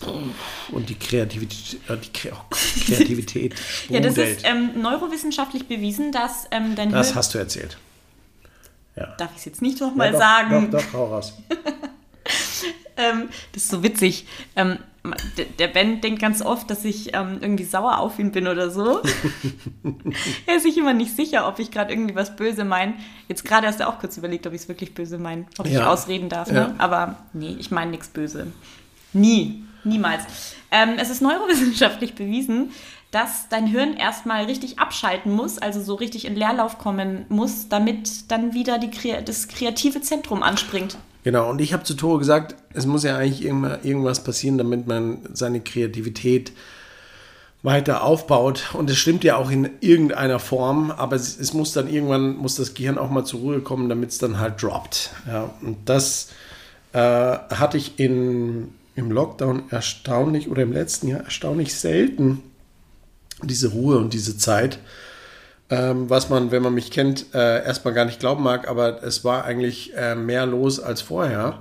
[0.73, 3.55] und die Kreativität, äh, die oh Kreativität
[3.89, 7.79] ja, das ist ähm, neurowissenschaftlich bewiesen, dass ähm, dein Das Hirn hast du erzählt.
[8.97, 9.15] Ja.
[9.19, 10.71] Darf ich es jetzt nicht nochmal ja, sagen?
[10.71, 11.33] Doch, doch, hau raus.
[12.97, 14.27] ähm, das ist so witzig.
[14.57, 14.79] Ähm,
[15.59, 19.01] der Ben denkt ganz oft, dass ich ähm, irgendwie sauer auf ihn bin oder so.
[20.47, 22.95] er ist sich immer nicht sicher, ob ich gerade irgendwie was böse meine.
[23.27, 25.81] Jetzt gerade hast du auch kurz überlegt, ob ich es wirklich böse meine, ob ja.
[25.81, 26.51] ich ausreden darf.
[26.51, 26.59] Ne?
[26.59, 26.75] Ja.
[26.79, 28.49] Aber nee, ich meine nichts böse.
[29.15, 30.23] Nie, niemals.
[30.71, 32.71] Ähm, es ist neurowissenschaftlich bewiesen,
[33.11, 38.31] dass dein Hirn erstmal richtig abschalten muss, also so richtig in Leerlauf kommen muss, damit
[38.31, 38.91] dann wieder die,
[39.25, 40.97] das kreative Zentrum anspringt.
[41.23, 45.19] Genau, und ich habe zu Tore gesagt, es muss ja eigentlich irgendwas passieren, damit man
[45.33, 46.53] seine Kreativität
[47.63, 48.71] weiter aufbaut.
[48.73, 52.57] Und es stimmt ja auch in irgendeiner Form, aber es, es, muss dann irgendwann, muss
[52.57, 55.11] das Gehirn auch mal zur Ruhe kommen, damit es dann halt droppt.
[55.27, 56.31] Ja, und das
[56.93, 62.43] äh, hatte ich in, im Lockdown erstaunlich oder im letzten Jahr erstaunlich selten,
[63.43, 64.79] diese Ruhe und diese Zeit
[65.71, 69.25] ähm, was man, wenn man mich kennt, äh, erstmal gar nicht glauben mag, aber es
[69.25, 71.61] war eigentlich äh, mehr los als vorher.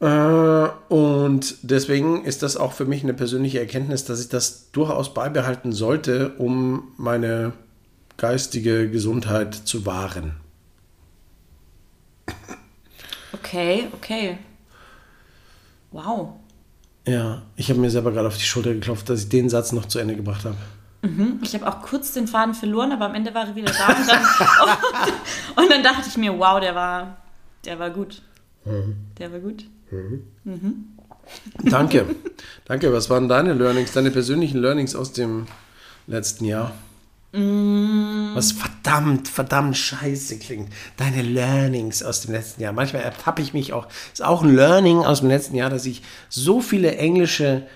[0.00, 5.12] Äh, und deswegen ist das auch für mich eine persönliche Erkenntnis, dass ich das durchaus
[5.12, 7.52] beibehalten sollte, um meine
[8.16, 10.36] geistige Gesundheit zu wahren.
[13.32, 14.38] Okay, okay.
[15.90, 16.34] Wow.
[17.06, 19.86] Ja, ich habe mir selber gerade auf die Schulter geklopft, dass ich den Satz noch
[19.86, 20.56] zu Ende gebracht habe.
[21.02, 21.40] Mhm.
[21.42, 23.88] Ich habe auch kurz den Faden verloren, aber am Ende war er wieder da.
[23.88, 27.16] Und dann, und, und dann dachte ich mir, wow, der war,
[27.64, 28.22] der war gut.
[28.64, 28.96] Mhm.
[29.18, 29.64] Der war gut.
[29.90, 30.24] Mhm.
[30.44, 30.84] mhm.
[31.64, 32.06] Danke.
[32.64, 32.92] Danke.
[32.92, 35.46] Was waren deine Learnings, deine persönlichen Learnings aus dem
[36.06, 36.72] letzten Jahr?
[37.32, 38.34] Mm.
[38.34, 40.72] Was verdammt, verdammt scheiße klingt.
[40.96, 42.72] Deine Learnings aus dem letzten Jahr.
[42.72, 43.86] Manchmal ertappe ich mich auch.
[44.12, 47.66] Ist auch ein Learning aus dem letzten Jahr, dass ich so viele englische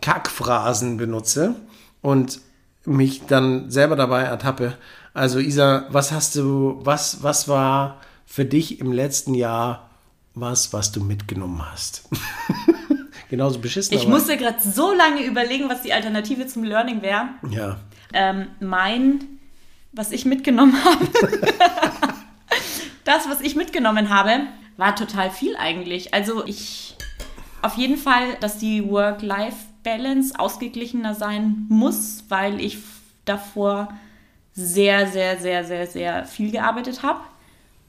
[0.00, 1.56] Kackphrasen benutze
[2.00, 2.40] und
[2.86, 4.74] mich dann selber dabei ertappe.
[5.14, 9.90] Also Isa, was hast du, was, was war für dich im letzten Jahr
[10.34, 12.08] was, was du mitgenommen hast?
[13.30, 13.96] Genauso beschissen.
[13.96, 17.30] Ich musste gerade so lange überlegen, was die Alternative zum Learning wäre.
[17.50, 17.78] Ja.
[18.12, 19.24] Ähm, mein,
[19.92, 21.06] was ich mitgenommen habe,
[23.04, 24.42] das, was ich mitgenommen habe,
[24.76, 26.14] war total viel eigentlich.
[26.14, 26.96] Also ich,
[27.62, 28.84] auf jeden Fall, dass die
[29.86, 32.78] Work-Life-Balance ausgeglichener sein muss, weil ich
[33.24, 33.88] davor
[34.52, 37.20] sehr, sehr, sehr, sehr, sehr viel gearbeitet habe.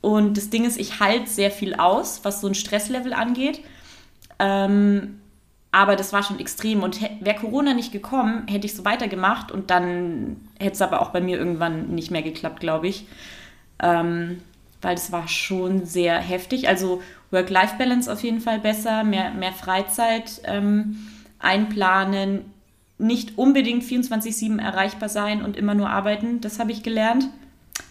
[0.02, 3.62] Und das Ding ist, ich halte sehr viel aus, was so ein Stresslevel angeht.
[4.40, 5.20] Ähm,
[5.72, 6.84] aber das war schon extrem.
[6.84, 11.10] Und wäre Corona nicht gekommen, hätte ich so weitergemacht und dann hätte es aber auch
[11.10, 13.08] bei mir irgendwann nicht mehr geklappt, glaube ich.
[13.82, 14.42] Ähm,
[14.82, 16.68] weil das war schon sehr heftig.
[16.68, 20.98] Also Work-Life-Balance auf jeden Fall besser, mehr, mehr Freizeit ähm,
[21.40, 22.46] einplanen,
[22.98, 26.42] nicht unbedingt 24-7 erreichbar sein und immer nur arbeiten.
[26.42, 27.30] Das habe ich gelernt.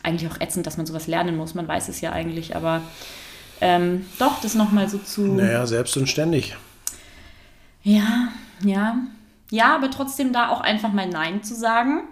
[0.03, 1.55] Eigentlich auch ätzend, dass man sowas lernen muss.
[1.55, 2.83] Man weiß es ja eigentlich, aber
[3.61, 5.23] ähm, doch, das nochmal so zu.
[5.23, 6.57] Naja, selbst und ständig.
[7.83, 8.29] Ja,
[8.65, 8.99] ja.
[9.51, 12.03] Ja, aber trotzdem da auch einfach mal Nein zu sagen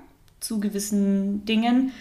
[0.44, 1.92] zu gewissen Dingen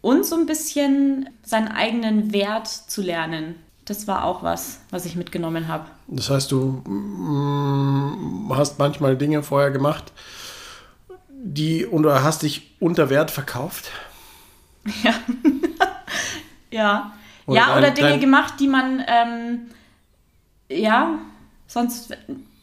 [0.00, 3.54] und so ein bisschen seinen eigenen Wert zu lernen.
[3.90, 5.84] Das war auch was, was ich mitgenommen habe.
[6.06, 10.12] Das heißt, du mm, hast manchmal Dinge vorher gemacht,
[11.28, 13.90] die oder hast dich unter Wert verkauft?
[15.02, 15.14] Ja.
[16.70, 17.12] ja.
[17.46, 19.60] Oder ja, dein- oder Dinge dein- gemacht, die man, ähm,
[20.68, 21.18] ja,
[21.66, 22.16] sonst,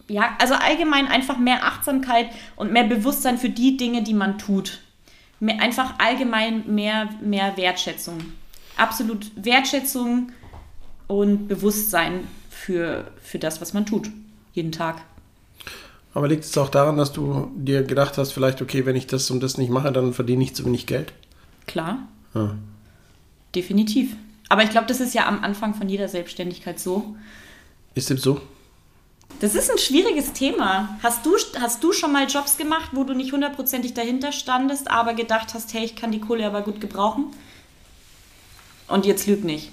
[0.07, 4.79] ja, also allgemein einfach mehr Achtsamkeit und mehr Bewusstsein für die Dinge, die man tut.
[5.41, 8.17] Mehr, einfach allgemein mehr, mehr Wertschätzung.
[8.77, 10.31] Absolut Wertschätzung
[11.07, 14.09] und Bewusstsein für, für das, was man tut.
[14.53, 15.01] Jeden Tag.
[16.13, 19.29] Aber liegt es auch daran, dass du dir gedacht hast, vielleicht, okay, wenn ich das
[19.29, 21.13] und das nicht mache, dann verdiene ich zu wenig Geld?
[21.67, 21.99] Klar,
[22.33, 22.55] Ja.
[23.53, 24.15] definitiv.
[24.49, 27.15] Aber ich glaube, das ist ja am Anfang von jeder Selbstständigkeit so.
[27.95, 28.39] Ist dem so?
[29.41, 30.97] Das ist ein schwieriges Thema.
[31.03, 35.13] Hast du, hast du schon mal Jobs gemacht, wo du nicht hundertprozentig dahinter standest, aber
[35.13, 37.25] gedacht hast, hey, ich kann die Kohle aber gut gebrauchen?
[38.87, 39.71] Und jetzt lüg nicht.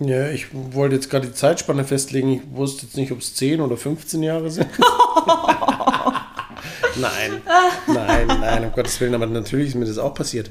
[0.00, 2.32] Ja, ich wollte jetzt gerade die Zeitspanne festlegen.
[2.32, 4.66] Ich wusste jetzt nicht, ob es 10 oder 15 Jahre sind.
[6.96, 7.42] nein,
[7.86, 9.14] nein, nein, um Gottes Willen.
[9.14, 10.50] Aber natürlich ist mir das auch passiert.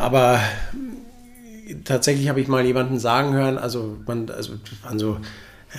[0.00, 0.40] Aber
[1.84, 5.18] tatsächlich habe ich mal jemanden sagen hören, also man, also an so,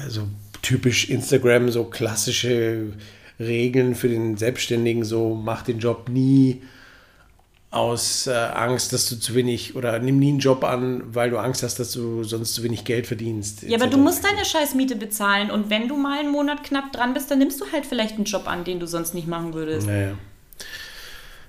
[0.04, 0.28] also
[0.62, 2.94] typisch Instagram, so klassische
[3.40, 6.62] Regeln für den Selbstständigen, so mach den Job nie
[7.72, 11.38] aus äh, Angst, dass du zu wenig oder nimm nie einen Job an, weil du
[11.38, 13.62] Angst hast, dass du sonst zu wenig Geld verdienst.
[13.64, 17.14] Ja, aber du musst deine Scheißmiete bezahlen und wenn du mal einen Monat knapp dran
[17.14, 19.86] bist, dann nimmst du halt vielleicht einen Job an, den du sonst nicht machen würdest.
[19.86, 20.14] Naja.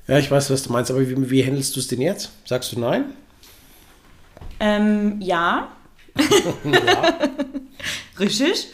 [0.09, 2.31] Ja, ich weiß, was du meinst, aber wie, wie handelst du es denn jetzt?
[2.45, 3.07] Sagst du nein?
[4.59, 5.69] Ähm, ja.
[8.19, 8.69] Richtig.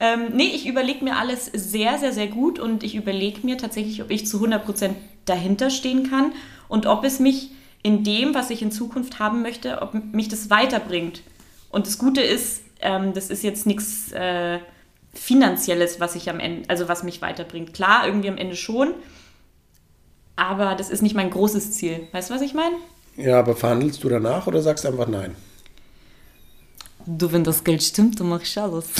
[0.00, 4.02] Ähm, nee, ich überlege mir alles sehr, sehr, sehr gut und ich überlege mir tatsächlich,
[4.02, 6.32] ob ich zu 100% dahinter stehen kann
[6.68, 7.50] und ob es mich
[7.82, 11.22] in dem, was ich in Zukunft haben möchte, ob mich das weiterbringt.
[11.70, 14.58] Und das Gute ist, ähm, das ist jetzt nichts äh,
[15.14, 17.74] Finanzielles, was ich am Ende, also was mich weiterbringt.
[17.74, 18.94] Klar, irgendwie am Ende schon,
[20.36, 22.08] aber das ist nicht mein großes Ziel.
[22.12, 22.76] Weißt du, was ich meine?
[23.16, 25.36] Ja, aber verhandelst du danach oder sagst einfach nein?
[27.04, 28.86] Du, wenn das Geld stimmt, dann mach ich alles.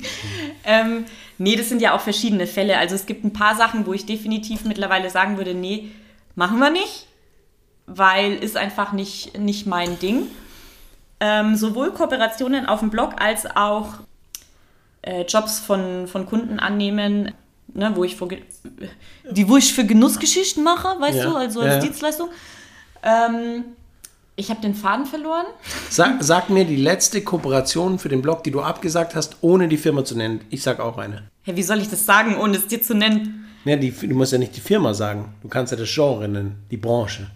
[0.64, 1.04] ähm,
[1.38, 2.78] nee, das sind ja auch verschiedene Fälle.
[2.78, 5.90] Also es gibt ein paar Sachen, wo ich definitiv mittlerweile sagen würde, nee,
[6.34, 7.06] machen wir nicht,
[7.86, 10.26] weil ist einfach nicht, nicht mein Ding.
[11.20, 13.94] Ähm, sowohl Kooperationen auf dem Blog als auch
[15.02, 17.32] äh, Jobs von, von Kunden annehmen,
[17.68, 18.28] ne, wo ich vor,
[19.30, 21.80] die, wo ich für Genussgeschichten mache, weißt Ja, du, also als ja.
[21.80, 22.28] Dienstleistung.
[23.02, 23.64] Ähm,
[24.36, 25.46] ich habe den Faden verloren.
[25.88, 29.78] Sag, sag mir die letzte Kooperation für den Blog, die du abgesagt hast, ohne die
[29.78, 30.42] Firma zu nennen.
[30.50, 31.24] Ich sag auch eine.
[31.46, 33.46] Ja, wie soll ich das sagen, ohne es dir zu nennen?
[33.64, 35.34] Ja, die, du musst ja nicht die Firma sagen.
[35.42, 37.30] Du kannst ja das Genre nennen, die Branche.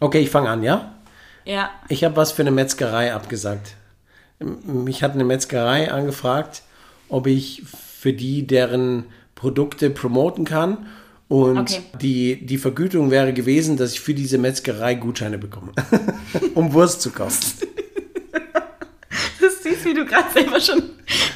[0.00, 0.94] Okay, ich fange an, ja?
[1.44, 1.70] Ja.
[1.88, 3.74] Ich habe was für eine Metzgerei abgesagt.
[4.38, 6.62] Mich hat eine Metzgerei angefragt,
[7.08, 10.86] ob ich für die deren Produkte promoten kann.
[11.28, 11.80] Und Okay.
[12.00, 15.72] die, die Vergütung wäre gewesen, dass ich für diese Metzgerei Gutscheine bekomme,
[16.54, 17.38] um Wurst zu kaufen.
[19.40, 20.82] Das siehst, wie du gerade selber schon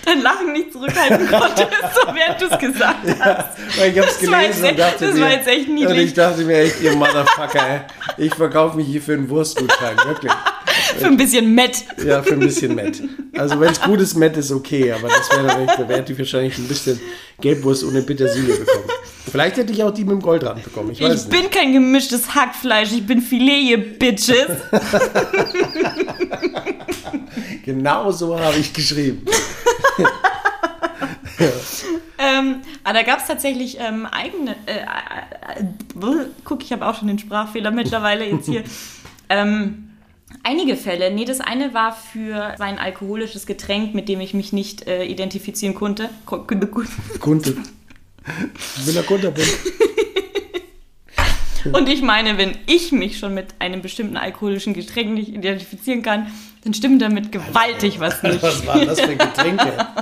[0.05, 3.59] dein Lachen nicht zurückhalten konntest, so während du es gesagt hast.
[3.79, 5.49] Weil ich habe es Das war gelesen jetzt und dachte echt- das mir, war jetzt
[5.49, 5.99] echt und niedlich.
[6.07, 7.81] ich dachte mir echt, ihr Motherfucker, ey,
[8.27, 10.33] ich verkaufe mich hier für einen Wurstgutschein, wirklich.
[10.99, 11.85] Für ein bisschen Met.
[12.05, 13.03] Ja, für ein bisschen Met.
[13.37, 16.59] Also wenn es gutes Met ist, okay, aber das wäre dann da hätte ich wahrscheinlich
[16.59, 17.01] ein bisschen
[17.41, 18.85] Gelbwurst ohne Petersilie bekommen.
[19.33, 22.35] Vielleicht hätte ich auch die mit dem Goldrand bekommen, ich weiß Ich bin kein gemischtes
[22.35, 24.47] Hackfleisch, ich bin Filet, ihr Bitches.
[27.65, 29.25] Genau so habe ich geschrieben.
[32.19, 34.57] ähm, aber da gab es tatsächlich ähm, eigene.
[34.67, 34.73] Äh,
[35.61, 38.65] äh, äh, guck, ich habe auch schon den Sprachfehler mittlerweile jetzt hier.
[39.29, 39.91] ähm,
[40.43, 41.13] einige Fälle.
[41.13, 45.75] Nee, das eine war für ein alkoholisches Getränk, mit dem ich mich nicht äh, identifizieren
[45.75, 46.11] konnte.
[46.27, 46.45] Ko-
[47.21, 47.57] konnte-
[48.85, 49.49] bin der Kunterbund.
[51.73, 56.27] Und ich meine, wenn ich mich schon mit einem bestimmten alkoholischen Getränk nicht identifizieren kann,
[56.65, 58.43] dann stimmt damit gewaltig was nicht.
[58.43, 59.87] Was waren das für Getränke?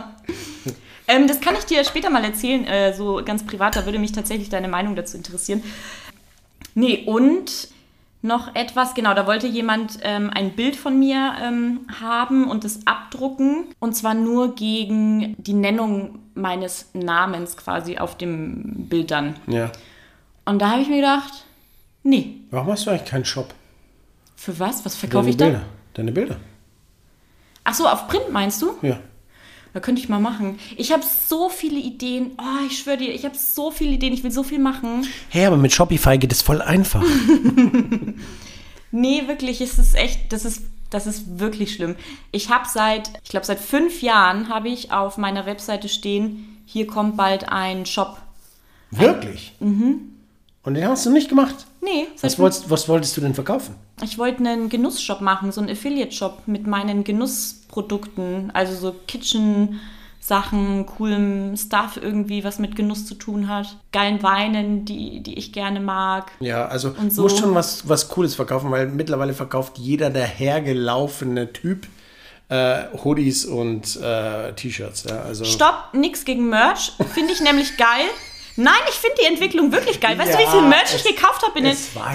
[1.10, 4.12] Ähm, das kann ich dir später mal erzählen, äh, so ganz privat, da würde mich
[4.12, 5.60] tatsächlich deine Meinung dazu interessieren.
[6.76, 7.66] Nee, und
[8.22, 12.86] noch etwas, genau, da wollte jemand ähm, ein Bild von mir ähm, haben und es
[12.86, 13.66] abdrucken.
[13.78, 19.36] Und zwar nur gegen die Nennung meines Namens quasi auf dem Bild dann.
[19.46, 19.70] Ja.
[20.44, 21.44] Und da habe ich mir gedacht,
[22.02, 23.54] nee, Warum hast du eigentlich keinen Shop?
[24.36, 24.84] für was?
[24.86, 25.60] Was verkaufe ich da?
[25.92, 26.36] Deine Bilder.
[27.62, 28.74] Ach so, auf Print meinst du?
[28.80, 28.98] Ja.
[29.72, 30.58] Da könnte ich mal machen.
[30.76, 32.32] Ich habe so viele Ideen.
[32.38, 34.12] Oh, ich schwöre dir, ich habe so viele Ideen.
[34.12, 35.06] Ich will so viel machen.
[35.28, 37.04] Hey, aber mit Shopify geht es voll einfach.
[38.92, 41.94] Nee, wirklich, es ist echt, das ist, das ist wirklich schlimm.
[42.32, 46.86] Ich habe seit, ich glaube, seit fünf Jahren habe ich auf meiner Webseite stehen, hier
[46.86, 48.18] kommt bald ein Shop.
[48.90, 49.52] Wirklich?
[49.60, 50.00] Mhm.
[50.62, 51.66] Und den hast du nicht gemacht?
[51.80, 53.74] Nee, Was wolltest, was wolltest du denn verkaufen?
[54.02, 61.56] Ich wollte einen Genussshop machen, so einen Affiliate-Shop mit meinen Genussprodukten, also so Kitchen-Sachen, coolem
[61.56, 66.32] Stuff irgendwie, was mit Genuss zu tun hat, geilen Weinen, die, die ich gerne mag.
[66.40, 67.22] Ja, also Und so.
[67.22, 71.86] muss schon was, was Cooles verkaufen, weil mittlerweile verkauft jeder dahergelaufene Typ
[72.48, 75.04] äh, Hoodies und äh, T-Shirts.
[75.08, 78.06] Ja, also Stopp, nix gegen Merch, finde ich nämlich geil.
[78.56, 80.18] Nein, ich finde die Entwicklung wirklich geil.
[80.18, 81.54] Weißt du, wie Ja, viel Merch es- ich gekauft habe?
[81.54, 81.72] Wenn ja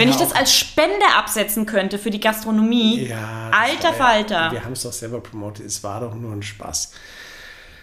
[0.10, 3.08] ich das als Spende absetzen könnte für die Gastronomie.
[3.08, 4.52] Ja, Alter ja- Falter.
[4.52, 5.66] Wir haben es doch selber promotet.
[5.66, 6.92] Es war doch nur ein Spaß.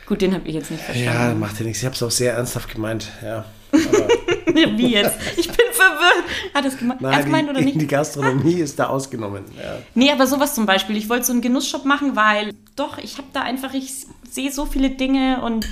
[0.06, 1.40] Gut, den habe ich jetzt nicht Ja, verstanden.
[1.40, 1.78] macht ja nichts.
[1.80, 3.08] Ich habe es auch sehr ernsthaft gemeint.
[3.24, 3.44] Ja.
[3.72, 4.08] Aber
[4.76, 5.16] Wie jetzt?
[5.36, 6.24] Ich bin verwirrt.
[6.52, 7.80] Hat das gemeint, gemeint oder nicht?
[7.80, 9.44] die Gastronomie ist da ausgenommen.
[9.56, 9.78] Ja.
[9.94, 10.96] Nee, aber sowas zum Beispiel.
[10.96, 13.90] Ich wollte so einen Genussshop machen, weil doch, ich habe da einfach, ich
[14.30, 15.66] sehe so viele Dinge und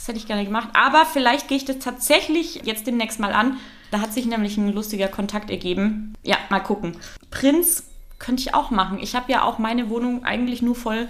[0.00, 0.70] das hätte ich gerne gemacht.
[0.72, 3.58] Aber vielleicht gehe ich das tatsächlich jetzt demnächst mal an.
[3.90, 6.14] Da hat sich nämlich ein lustiger Kontakt ergeben.
[6.22, 6.96] Ja, mal gucken.
[7.30, 7.82] Prinz
[8.18, 8.98] könnte ich auch machen.
[9.00, 11.08] Ich habe ja auch meine Wohnung eigentlich nur voll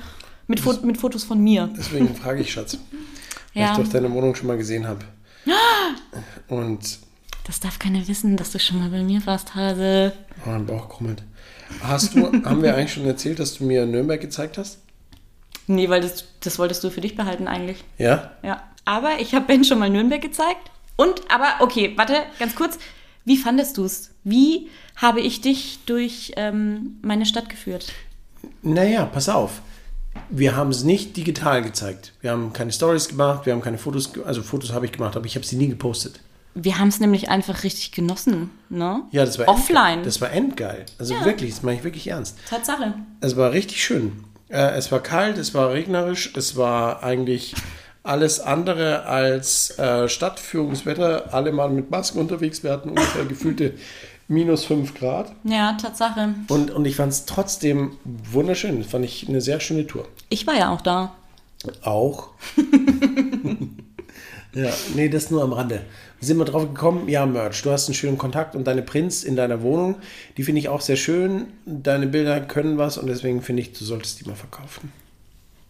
[0.49, 1.71] mit, Fo mit Fotos von mir.
[1.77, 2.79] Deswegen frage ich, Schatz.
[3.55, 3.73] Weil Ja.
[3.73, 5.05] ich doch deine Wohnung schon mal gesehen habe.
[6.49, 6.99] Und
[7.47, 10.13] Das darf keiner wissen, dass du schon mal bei mir warst, Hase.
[10.45, 11.23] oh, mein Bauch krummelt.
[11.83, 14.79] Hast du, haben wir eigentlich schon erzählt, dass du mir Nürnberg gezeigt hast?
[15.67, 17.85] Nee, weil das, das wolltest du für dich behalten eigentlich.
[17.97, 18.33] Ja?
[18.43, 20.71] Ja, aber ich habe Ben schon mal Nürnberg gezeigt.
[20.97, 22.79] Und, aber, okay, warte, ganz kurz.
[23.25, 24.11] Wie fandest du es?
[24.25, 27.93] Wie habe ich dich durch ähm, meine Stadt geführt?
[28.63, 29.61] Naja, pass auf.
[30.29, 32.13] Wir haben es nicht digital gezeigt.
[32.21, 35.27] Wir haben keine Stories gemacht, wir haben keine Fotos, also Fotos habe ich gemacht, aber
[35.27, 36.21] ich habe sie nie gepostet.
[36.55, 39.03] Wir haben es nämlich einfach richtig genossen, ne?
[39.13, 39.77] Ja, das war Offline.
[40.01, 40.05] Endgeil.
[40.05, 40.87] Das war endgeil.
[40.99, 41.25] Also Ja.
[41.25, 42.37] wirklich, das meine ich wirklich ernst.
[42.49, 42.95] Tatsache.
[43.21, 44.25] Es war richtig schön.
[44.49, 47.55] Äh, es war kalt, es war regnerisch, es war eigentlich
[48.11, 51.33] alles andere als äh, Stadtführungswetter.
[51.33, 52.65] Alle mal mit Masken unterwegs.
[52.65, 53.75] Wir hatten ungefähr gefühlte
[54.27, 55.33] minus 5 Grad.
[55.45, 56.35] Ja, Tatsache.
[56.49, 58.79] Und, und ich fand es trotzdem wunderschön.
[58.79, 60.09] Das fand ich eine sehr schöne Tour.
[60.29, 61.15] Ich war ja auch da.
[61.83, 62.31] Auch.
[64.55, 65.83] ja, nee, das nur am Rande.
[66.21, 67.09] Sind wir drauf gekommen?
[67.09, 67.63] Ja, Merch.
[67.63, 69.97] Du hast einen schönen Kontakt und deine Prints in deiner Wohnung,
[70.37, 71.47] die finde ich auch sehr schön.
[71.65, 74.93] Deine Bilder können was und deswegen finde ich, du solltest die mal verkaufen.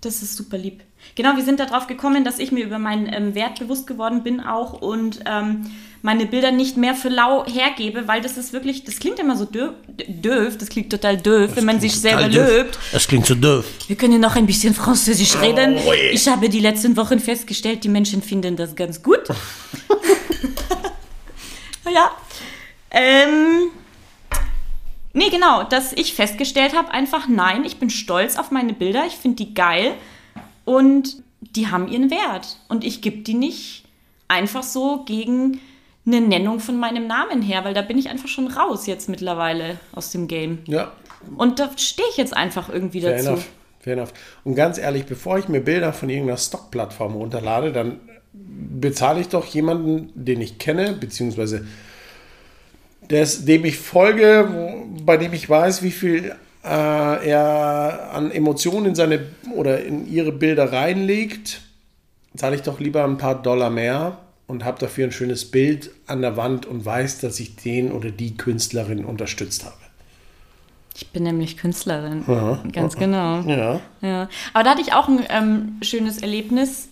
[0.01, 0.83] Das ist super lieb.
[1.15, 4.41] Genau, wir sind darauf gekommen, dass ich mir über meinen ähm, Wert bewusst geworden bin
[4.41, 8.99] auch und ähm, meine Bilder nicht mehr für lau hergebe, weil das ist wirklich, das
[8.99, 9.73] klingt immer so dö
[10.09, 12.79] döf, das klingt total döf, wenn man sich selber löbt.
[12.93, 13.67] Das klingt so doof.
[13.89, 15.77] Wir können noch ein bisschen Französisch reden.
[15.87, 16.11] Oh, je.
[16.11, 19.29] Ich habe die letzten Wochen festgestellt, die Menschen finden das ganz gut.
[21.93, 22.11] ja.
[22.91, 23.71] Ähm,
[25.13, 29.15] nee, genau, dass ich festgestellt habe, einfach nein, ich bin stolz auf meine Bilder, ich
[29.15, 29.95] finde die geil
[30.65, 32.59] und die haben ihren Wert.
[32.69, 33.85] Und ich gebe die nicht
[34.29, 35.61] einfach so gegen
[36.07, 39.79] eine Nennung von meinem Namen her, weil da bin ich einfach schon raus jetzt mittlerweile
[39.93, 40.59] aus dem Game.
[40.67, 40.93] Ja,
[41.37, 43.29] Und da stehe ich jetzt einfach irgendwie fair dazu.
[43.29, 43.49] enough.
[43.81, 44.13] Fair enough.
[44.45, 48.01] Und ganz ehrlich, bevor ich mir Bilder von irgendeiner Stockplattform runterlade, dann
[48.33, 51.67] bezahle ich doch jemanden, den ich kenne, beziehungsweise
[53.11, 54.49] des, dem ich folge,
[55.05, 60.33] bei dem ich weiß, wie viel äh, er an Emotionen in seine oder in ihre
[60.33, 61.61] Bilder reinlegt,
[62.37, 66.23] zahle ich doch lieber ein paar Dollar mehr und habe dafür ein schönes Bild an
[66.23, 69.75] der Wand und weiß, dass ich den oder die Künstlerin unterstützt habe.
[70.95, 72.25] Ich bin nämlich Künstlerin.
[72.73, 73.41] Ganz genau.
[73.43, 73.81] Ja.
[74.03, 74.29] Ja.
[74.53, 76.89] Aber da hatte ich auch ein ähm, schönes Erlebnis,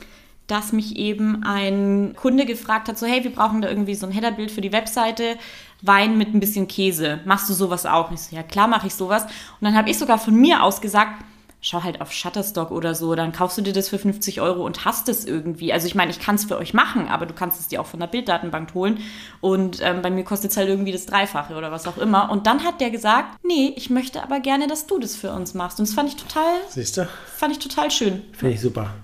[0.47, 4.13] dass mich eben ein Kunde gefragt hat, so hey, wir brauchen da irgendwie so ein
[4.13, 5.37] Headerbild für die Webseite,
[5.83, 7.21] Wein mit ein bisschen Käse.
[7.25, 8.09] Machst du sowas auch?
[8.09, 9.25] Und ich so, ja klar mache ich sowas.
[9.25, 9.31] Und
[9.63, 11.25] dann habe ich sogar von mir aus gesagt,
[11.61, 14.85] schau halt auf Shutterstock oder so, dann kaufst du dir das für 50 Euro und
[14.85, 15.73] hast es irgendwie.
[15.73, 17.87] Also ich meine, ich kann es für euch machen, aber du kannst es dir auch
[17.87, 18.99] von der Bilddatenbank holen.
[19.41, 22.31] Und ähm, bei mir kostet es halt irgendwie das Dreifache oder was auch immer.
[22.31, 25.55] Und dann hat der gesagt, nee, ich möchte aber gerne, dass du das für uns
[25.55, 25.81] machst.
[25.81, 27.09] Und das fand ich total, Siehst du?
[27.37, 28.23] fand ich total schön.
[28.33, 28.95] Finde ich super.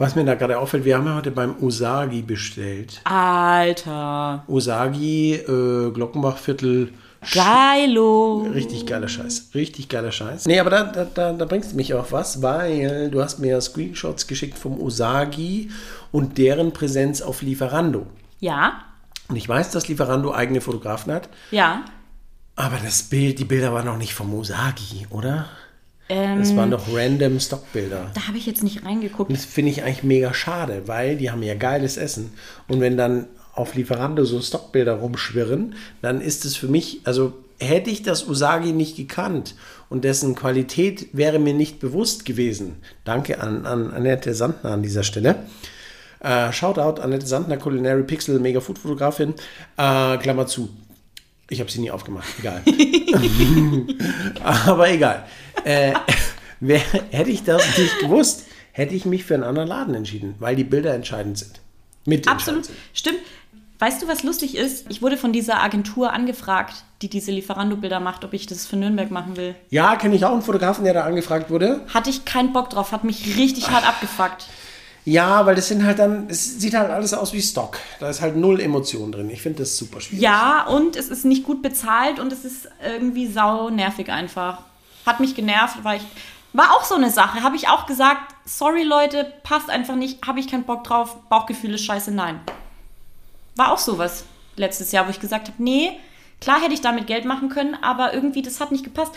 [0.00, 3.02] Was mir da gerade auffällt, wir haben ja heute beim Usagi bestellt.
[3.04, 4.44] Alter.
[4.48, 6.94] Usagi, äh, Glockenbachviertel.
[7.34, 8.46] Geilo.
[8.50, 9.50] Richtig geiler Scheiß.
[9.54, 10.46] Richtig geiler Scheiß.
[10.46, 13.60] Nee, aber da, da, da, da bringst du mich auf was, weil du hast mir
[13.60, 15.70] Screenshots geschickt vom Usagi
[16.12, 18.06] und deren Präsenz auf Lieferando.
[18.38, 18.80] Ja,
[19.28, 21.84] Und ich weiß, dass Lieferando eigene Fotografen hat, ja.
[22.56, 25.50] aber das Bild, die Bilder waren noch nicht vom Usagi, oder?
[26.10, 28.10] Das waren doch random Stockbilder.
[28.14, 29.30] Da habe ich jetzt nicht reingeguckt.
[29.30, 32.32] Und das finde ich eigentlich mega schade, weil die haben ja geiles Essen.
[32.66, 37.90] Und wenn dann auf Lieferando so Stockbilder rumschwirren, dann ist es für mich, also hätte
[37.90, 39.54] ich das Usagi nicht gekannt
[39.88, 42.76] und dessen Qualität wäre mir nicht bewusst gewesen.
[43.04, 45.36] Danke an, an Annette Sandner an dieser Stelle.
[46.20, 49.34] Äh, Shoutout Annette Sandner, Culinary Pixel, Mega Food Fotografin.
[49.76, 50.70] Äh, Klammer zu.
[51.48, 52.62] Ich habe sie nie aufgemacht, egal.
[54.66, 55.24] Aber egal.
[55.64, 55.94] Äh,
[56.60, 56.78] wer,
[57.10, 60.64] hätte ich das nicht gewusst, hätte ich mich für einen anderen Laden entschieden, weil die
[60.64, 61.60] Bilder entscheidend sind.
[62.04, 62.68] Mit Absolut.
[62.94, 63.18] Stimmt.
[63.78, 64.84] Weißt du, was lustig ist?
[64.90, 69.10] Ich wurde von dieser Agentur angefragt, die diese Lieferando-Bilder macht, ob ich das für Nürnberg
[69.10, 69.54] machen will.
[69.70, 71.80] Ja, kenne ich auch einen Fotografen, der da angefragt wurde.
[71.92, 74.48] Hatte ich keinen Bock drauf, hat mich richtig hart abgefuckt.
[75.06, 77.78] Ja, weil das sind halt dann, es sieht halt alles aus wie Stock.
[78.00, 79.30] Da ist halt null Emotion drin.
[79.30, 80.22] Ich finde das super schwierig.
[80.22, 84.64] Ja, und es ist nicht gut bezahlt und es ist irgendwie sau nervig einfach.
[85.06, 86.04] Hat mich genervt, weil ich.
[86.52, 87.42] War auch so eine Sache.
[87.42, 91.74] Habe ich auch gesagt, sorry Leute, passt einfach nicht, habe ich keinen Bock drauf, Bauchgefühl
[91.74, 92.40] ist scheiße, nein.
[93.54, 94.24] War auch sowas
[94.56, 95.92] letztes Jahr, wo ich gesagt habe, nee,
[96.40, 99.12] klar hätte ich damit Geld machen können, aber irgendwie, das hat nicht gepasst.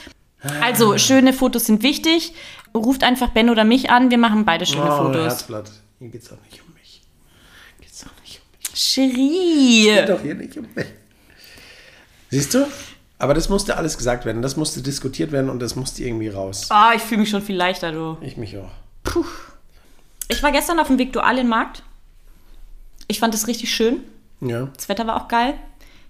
[0.62, 2.34] Also, schöne Fotos sind wichtig.
[2.76, 5.24] Ruft einfach Ben oder mich an, wir machen beide schöne Oh, Fotos.
[5.24, 5.72] Herzblatt.
[6.00, 7.02] Hier geht es doch nicht um mich.
[7.80, 8.80] Geht's doch nicht um mich.
[8.80, 9.86] Cherie.
[9.86, 10.86] Geht doch hier nicht um mich.
[12.30, 12.68] Siehst du?
[13.24, 14.42] Aber das musste alles gesagt werden.
[14.42, 16.68] Das musste diskutiert werden und das musste irgendwie raus.
[16.70, 18.18] Ah, ich fühle mich schon viel leichter, du.
[18.20, 18.70] Ich mich auch.
[19.06, 19.24] Puh.
[20.28, 21.84] Ich war gestern auf dem Viktualienmarkt.
[23.08, 24.02] Ich fand es richtig schön.
[24.42, 24.68] Ja.
[24.76, 25.54] Das Wetter war auch geil.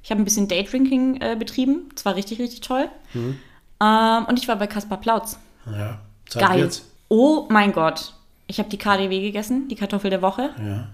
[0.02, 1.88] Ich habe ein bisschen Daydrinking äh, betrieben.
[1.94, 2.90] Das war richtig, richtig toll.
[3.14, 3.38] Mhm.
[3.80, 5.38] Ähm, und ich war bei Kaspar Plautz.
[5.68, 6.00] Ja.
[6.28, 6.62] Zeit Geil.
[6.62, 6.84] wird's.
[7.10, 8.16] Oh mein Gott.
[8.48, 10.50] Ich habe die KDW gegessen, die Kartoffel der Woche.
[10.58, 10.88] Ja.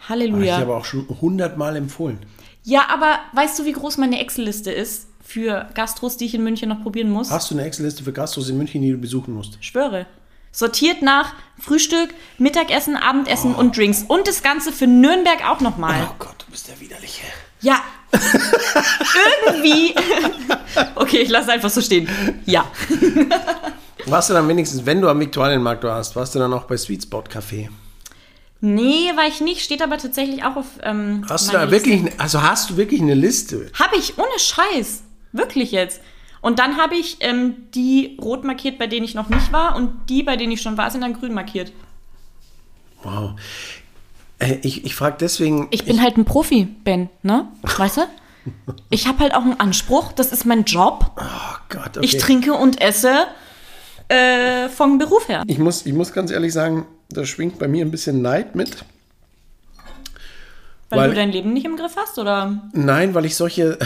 [0.00, 0.56] Ich Halleluja.
[0.56, 2.20] habe auch schon hundertmal empfohlen.
[2.66, 6.68] Ja, aber weißt du, wie groß meine Excel-Liste ist für Gastros, die ich in München
[6.68, 7.30] noch probieren muss?
[7.30, 9.56] Hast du eine Excel-Liste für Gastros in München, die du besuchen musst?
[9.64, 10.06] Schwöre.
[10.50, 14.04] Sortiert nach Frühstück, Mittagessen, Abendessen und Drinks.
[14.08, 16.08] Und das Ganze für Nürnberg auch nochmal.
[16.10, 17.22] Oh Gott, du bist der Widerliche.
[17.60, 17.82] Ja.
[19.44, 19.94] Irgendwie.
[20.96, 22.08] okay, ich lasse einfach so stehen.
[22.46, 22.66] Ja.
[24.06, 27.04] Warst du dann wenigstens, wenn du am Viktualienmarkt warst, warst du dann auch bei Sweet
[27.04, 27.68] Spot Café?
[28.60, 29.60] Nee, war ich nicht.
[29.62, 30.66] Steht aber tatsächlich auch auf.
[30.82, 33.70] Ähm, Hast du da wirklich, ne- also hast du wirklich eine Liste?
[33.78, 35.02] Habe ich, ohne Scheiß.
[35.32, 36.00] Wirklich jetzt.
[36.40, 39.76] Und dann habe ich ähm, die rot markiert, bei denen ich noch nicht war.
[39.76, 41.72] Und die, bei denen ich schon war, sind dann grün markiert.
[43.02, 43.32] Wow.
[44.38, 45.68] Äh, ich ich frage deswegen.
[45.70, 47.48] Ich bin halt ein Profi, Ben, ne?
[47.62, 48.02] Weißt du?
[48.90, 50.12] Ich habe halt auch einen Anspruch.
[50.12, 51.10] Das ist mein Job.
[51.16, 52.00] oh Gott, okay.
[52.06, 53.26] Ich trinke und esse
[54.08, 55.42] äh, vom Beruf her.
[55.46, 58.84] Ich muss, ich muss ganz ehrlich sagen, da schwingt bei mir ein bisschen Neid mit.
[60.88, 62.62] Weil, Weil- du dein Leben nicht im Griff hast, oder?
[62.72, 63.78] Nein, weil ich solche.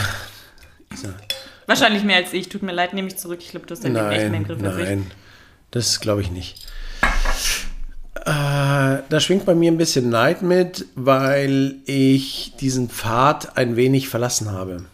[1.66, 2.48] Wahrscheinlich mehr als ich.
[2.48, 3.38] Tut mir leid, nehme ich zurück.
[3.40, 5.10] Ich glaube, du hast dein Leben echt mehr im Nein, Griff nein.
[5.70, 6.66] Das glaube ich nicht.
[8.16, 8.26] Äh,
[9.08, 14.50] da schwingt bei mir ein bisschen Neid mit, weil ich diesen Pfad ein wenig verlassen
[14.50, 14.84] habe.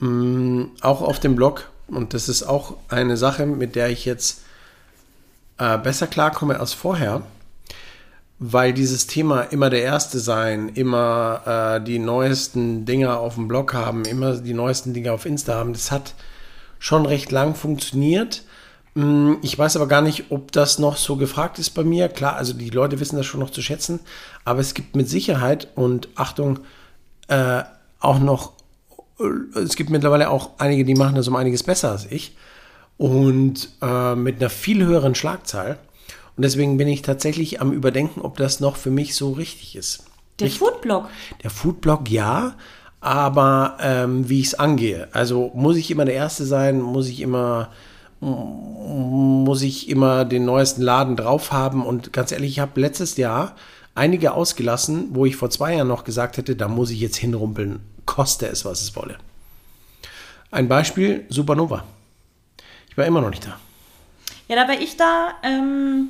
[0.00, 1.70] Mm, auch auf dem Blog.
[1.86, 4.42] Und das ist auch eine Sache, mit der ich jetzt
[5.58, 7.22] äh, besser klarkomme als vorher.
[8.40, 11.42] Weil dieses Thema immer der Erste sein, immer
[11.80, 15.72] äh, die neuesten Dinge auf dem Blog haben, immer die neuesten Dinge auf Insta haben,
[15.72, 16.14] das hat
[16.78, 18.44] schon recht lang funktioniert.
[18.94, 22.08] Mm, Ich weiß aber gar nicht, ob das noch so gefragt ist bei mir.
[22.08, 23.98] Klar, also die Leute wissen das schon noch zu schätzen,
[24.44, 26.60] aber es gibt mit Sicherheit und Achtung
[27.26, 27.64] äh,
[27.98, 28.52] auch noch,
[29.18, 32.36] äh, es gibt mittlerweile auch einige, die machen das um einiges besser als ich
[32.98, 35.78] und äh, mit einer viel höheren Schlagzahl.
[36.36, 40.04] Und deswegen bin ich tatsächlich am Überdenken, ob das noch für mich so richtig ist.
[40.38, 41.08] Der Nicht- Foodblog.
[41.42, 42.54] der Foodblog ja,
[43.00, 45.08] aber ähm, wie ich es angehe.
[45.12, 47.70] Also muss ich immer der Erste sein, muss ich immer
[48.20, 53.54] muss ich immer den neuesten Laden drauf haben und ganz ehrlich, ich habe letztes Jahr
[53.94, 57.78] einige ausgelassen, wo ich vor zwei Jahren noch gesagt hätte, da muss ich jetzt hinrumpeln,
[58.06, 59.18] koste es, was es wolle.
[60.50, 61.84] Ein Beispiel, Supernova.
[62.98, 63.56] Ich war immer noch nicht da.
[64.48, 66.08] Ja, da war ich da, ähm,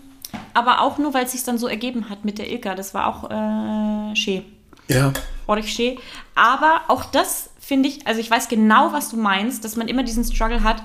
[0.55, 2.74] aber auch nur, weil es sich dann so ergeben hat mit der Ilka.
[2.74, 4.42] Das war auch äh, schön.
[4.88, 5.13] Ja.
[5.46, 5.98] Ordentlich schön.
[6.35, 10.02] Aber auch das finde ich, also ich weiß genau, was du meinst, dass man immer
[10.02, 10.83] diesen Struggle hat,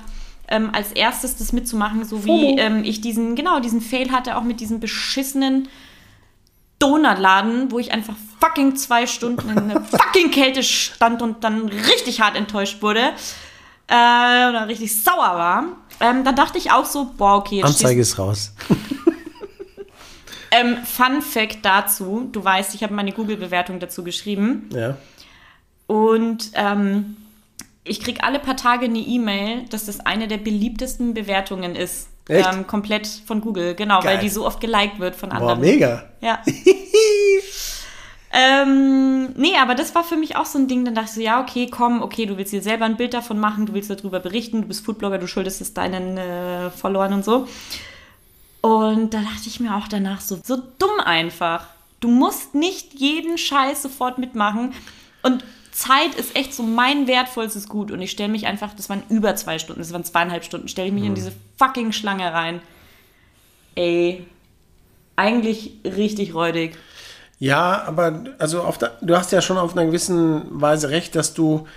[0.49, 4.43] ähm, als erstes das mitzumachen, so wie ähm, ich diesen, genau, diesen Fail hatte, auch
[4.43, 5.69] mit diesem beschissenen
[6.79, 12.19] Donutladen, wo ich einfach fucking zwei Stunden in der fucking Kälte stand und dann richtig
[12.19, 13.13] hart enttäuscht wurde.
[13.93, 15.65] Äh, oder richtig sauer war.
[15.99, 18.53] Ähm, da dachte ich auch so, boah, okay, jetzt Anzeige ist raus.
[20.51, 24.67] ähm, Fun Fact dazu: Du weißt, ich habe meine Google-Bewertung dazu geschrieben.
[24.73, 24.97] Ja.
[25.85, 27.17] Und ähm,
[27.83, 32.53] ich kriege alle paar Tage eine E-Mail, dass das eine der beliebtesten Bewertungen ist Echt?
[32.53, 34.15] Ähm, komplett von Google, genau, Geil.
[34.15, 35.59] weil die so oft geliked wird von Boah, anderen.
[35.59, 36.03] mega.
[36.21, 36.41] Ja.
[38.35, 41.21] ähm, nee, aber das war für mich auch so ein Ding, dann dachte ich so,
[41.21, 44.19] ja, okay, komm, okay, du willst dir selber ein Bild davon machen, du willst darüber
[44.19, 47.47] berichten, du bist Foodblogger, du schuldest es deinen äh, Followern und so.
[48.61, 51.67] Und da dachte ich mir auch danach so, so dumm einfach.
[51.99, 54.73] Du musst nicht jeden Scheiß sofort mitmachen.
[55.21, 57.91] Und Zeit ist echt so mein wertvollstes Gut.
[57.91, 60.87] Und ich stelle mich einfach, das waren über zwei Stunden, das waren zweieinhalb Stunden, stelle
[60.87, 62.61] ich mich in diese fucking Schlange rein.
[63.75, 64.25] Ey,
[65.15, 66.77] eigentlich richtig räudig.
[67.43, 71.67] Ja, aber also der, du hast ja schon auf einer gewissen Weise recht, dass du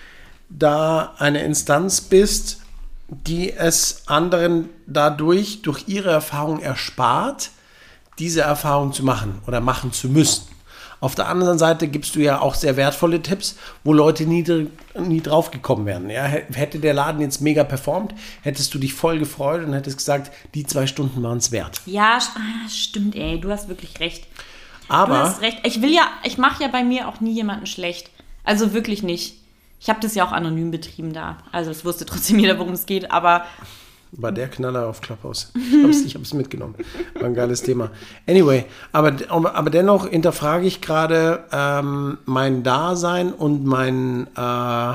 [0.49, 2.61] da eine Instanz bist,
[3.09, 7.51] die es anderen dadurch durch ihre Erfahrung erspart,
[8.21, 10.45] diese Erfahrung zu machen oder machen zu müssen.
[11.01, 14.45] Auf der anderen Seite gibst du ja auch sehr wertvolle Tipps, wo Leute nie,
[14.97, 16.09] nie drauf gekommen wären.
[16.11, 20.31] Ja, hätte der Laden jetzt mega performt, hättest du dich voll gefreut und hättest gesagt,
[20.55, 21.81] die zwei Stunden waren es wert.
[21.87, 24.29] Ja, st- ah, stimmt, ey, du hast wirklich recht.
[24.89, 25.59] Du Aber hast recht.
[25.65, 28.11] Ich will ja, ich mache ja bei mir auch nie jemanden schlecht.
[28.45, 29.37] Also wirklich nicht.
[29.81, 31.39] Ich habe das ja auch anonym betrieben da.
[31.53, 33.45] Also es wusste trotzdem jeder, worum es geht, aber
[34.13, 35.53] War der Knaller auf Clubhouse.
[35.55, 36.77] Ich ich hab's mitgenommen.
[37.15, 37.91] War ein geiles Thema.
[38.27, 44.95] Anyway, aber, aber dennoch hinterfrage ich gerade ähm, mein Dasein und mein, äh,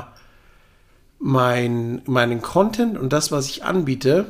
[1.18, 4.26] mein, meinen Content und das, was ich anbiete.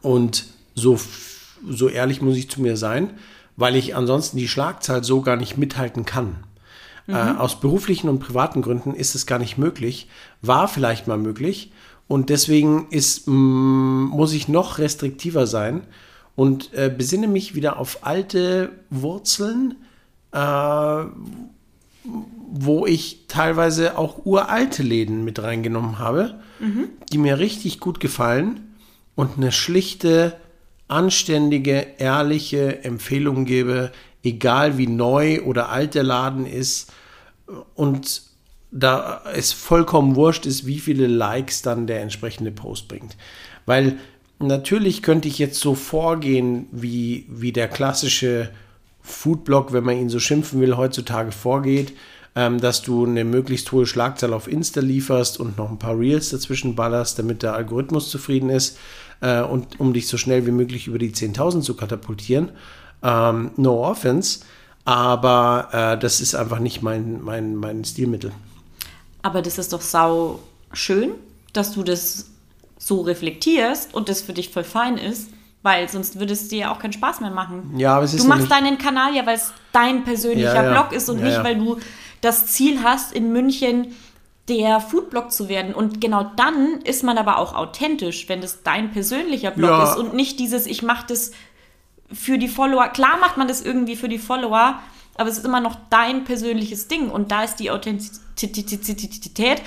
[0.00, 0.98] Und so,
[1.68, 3.10] so ehrlich muss ich zu mir sein,
[3.58, 6.36] weil ich ansonsten die Schlagzahl so gar nicht mithalten kann.
[7.08, 10.08] Äh, aus beruflichen und privaten Gründen ist es gar nicht möglich.
[10.42, 11.72] War vielleicht mal möglich.
[12.06, 15.82] Und deswegen ist, mm, muss ich noch restriktiver sein
[16.36, 19.74] und äh, besinne mich wieder auf alte Wurzeln,
[20.32, 21.04] äh,
[22.50, 26.40] wo ich teilweise auch uralte Läden mit reingenommen habe,
[27.12, 28.74] die mir richtig gut gefallen
[29.14, 30.36] und eine schlichte,
[30.88, 33.92] anständige, ehrliche Empfehlung gebe,
[34.24, 36.92] egal wie neu oder alt der Laden ist
[37.74, 38.22] und
[38.70, 43.16] da es vollkommen wurscht ist, wie viele Likes dann der entsprechende Post bringt.
[43.64, 43.98] Weil
[44.38, 48.50] natürlich könnte ich jetzt so vorgehen, wie, wie der klassische
[49.00, 51.94] Foodblog, wenn man ihn so schimpfen will, heutzutage vorgeht,
[52.34, 56.28] ähm, dass du eine möglichst hohe Schlagzahl auf Insta lieferst und noch ein paar Reels
[56.28, 58.78] dazwischen ballerst, damit der Algorithmus zufrieden ist
[59.20, 62.50] äh, und um dich so schnell wie möglich über die 10.000 zu katapultieren.
[63.02, 64.40] Ähm, no offense,
[64.84, 68.32] aber äh, das ist einfach nicht mein, mein, mein Stilmittel.
[69.22, 70.40] Aber das ist doch sau
[70.72, 71.10] schön,
[71.52, 72.30] dass du das
[72.78, 75.30] so reflektierst und das für dich voll fein ist,
[75.62, 77.74] weil sonst würde es dir ja auch keinen Spaß mehr machen.
[77.76, 80.72] Ja, aber es ist Du machst deinen Kanal ja, weil es dein persönlicher Ja, ja.
[80.72, 81.78] Blog ist und Ja, nicht, weil du
[82.20, 83.88] das Ziel hast, in München
[84.48, 85.74] der Foodblog zu werden.
[85.74, 89.84] Und genau dann ist man aber auch authentisch, wenn das dein persönlicher Blog Ja.
[89.84, 91.32] ist und nicht dieses, ich mache das
[92.12, 92.88] für die Follower.
[92.88, 94.78] Klar macht man das irgendwie für die Follower,
[95.16, 99.62] aber es ist immer noch dein persönliches Ding und da ist die Authentizität.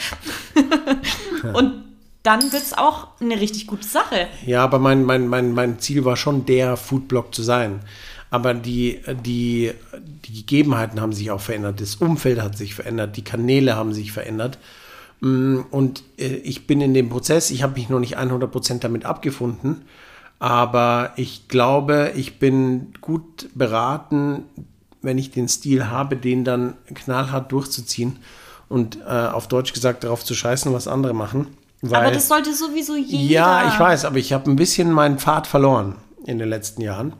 [1.53, 1.83] und
[2.23, 4.27] dann wird es auch eine richtig gute Sache.
[4.45, 7.81] Ja, aber mein, mein, mein, mein Ziel war schon, der Foodblog zu sein.
[8.31, 9.71] Aber die, die,
[10.25, 11.79] die Gegebenheiten haben sich auch verändert.
[11.81, 13.17] Das Umfeld hat sich verändert.
[13.17, 14.57] Die Kanäle haben sich verändert.
[15.19, 19.05] Mm, Und äh, ich bin in dem Prozess, ich habe mich noch nicht 100% damit
[19.05, 19.81] abgefunden.
[20.39, 24.45] Aber ich glaube, ich bin gut beraten,
[25.01, 28.17] wenn ich den Stil habe, den dann knallhart durchzuziehen
[28.69, 31.47] und äh, auf Deutsch gesagt darauf zu scheißen, was andere machen.
[31.83, 33.31] aber Weil- das sollte sowieso jeder.
[33.33, 37.13] ja, ich weiß, aber ich habe ein bisschen meinen Pfad verloren in den letzten Jahren.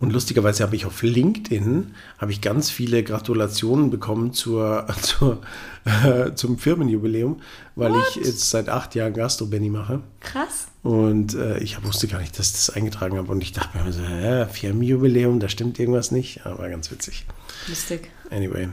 [0.00, 5.40] Und lustigerweise habe ich auf LinkedIn habe ich ganz viele Gratulationen bekommen zur, zur,
[5.84, 7.40] äh, zum Firmenjubiläum,
[7.74, 10.00] weil ich jetzt seit acht Jahren Gastro Benny mache.
[10.20, 10.68] Krass.
[10.82, 13.32] Und äh, ich wusste gar nicht, dass ich das eingetragen habe.
[13.32, 16.44] Und ich dachte mir so, hä, Firmenjubiläum, da stimmt irgendwas nicht.
[16.44, 17.24] Aber ganz witzig.
[17.68, 18.10] Lustig.
[18.30, 18.68] Anyway.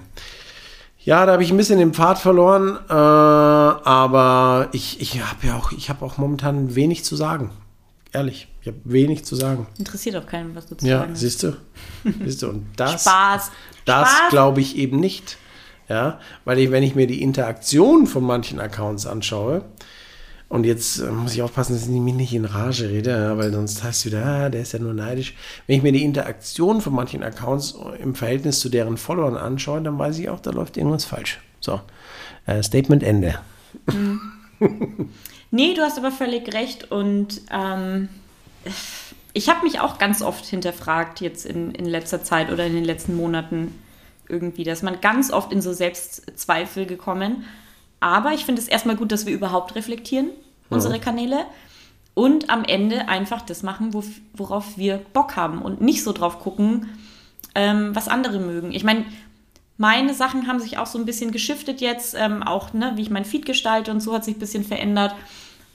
[1.04, 5.58] Ja, da habe ich ein bisschen den Pfad verloren, äh, aber ich, ich habe ja
[5.58, 7.52] auch, ich habe auch momentan wenig zu sagen.
[8.14, 9.68] Ehrlich, ich habe wenig zu sagen.
[9.78, 11.20] Interessiert auch keinen, was du zu Ja, sagen hast.
[11.22, 11.56] siehst du?
[12.24, 12.50] Siehst du?
[12.50, 13.52] Und das, Spaß.
[13.86, 15.38] das glaube ich eben nicht.
[15.88, 19.66] Ja, weil ich, wenn ich mir die Interaktion von manchen Accounts anschaue,
[20.48, 23.54] und jetzt äh, muss ich aufpassen, dass ich mich nicht in Rage rede, ja, weil
[23.54, 25.34] sonst heißt es wieder, ah, der ist ja nur neidisch.
[25.66, 29.98] Wenn ich mir die Interaktion von manchen Accounts im Verhältnis zu deren Followern anschaue, dann
[29.98, 31.40] weiß ich auch, da läuft irgendwas falsch.
[31.62, 31.80] So,
[32.46, 33.40] äh, Statement Ende.
[35.52, 38.08] Nee, du hast aber völlig recht und ähm,
[39.34, 42.86] ich habe mich auch ganz oft hinterfragt jetzt in, in letzter Zeit oder in den
[42.86, 43.76] letzten Monaten
[44.30, 47.44] irgendwie, dass man ganz oft in so Selbstzweifel gekommen.
[48.00, 50.30] Aber ich finde es erstmal gut, dass wir überhaupt reflektieren,
[50.70, 51.46] unsere Kanäle.
[52.14, 56.40] und am Ende einfach das machen, wo, worauf wir Bock haben und nicht so drauf
[56.40, 56.90] gucken,
[57.56, 58.72] ähm, was andere mögen.
[58.72, 59.06] Ich meine,
[59.78, 63.10] meine Sachen haben sich auch so ein bisschen geschiftet jetzt, ähm, auch ne, wie ich
[63.10, 65.16] mein Feed gestalte und so hat sich ein bisschen verändert.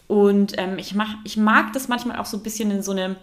[0.07, 3.16] Und ähm, ich, mach, ich mag das manchmal auch so ein bisschen in so eine.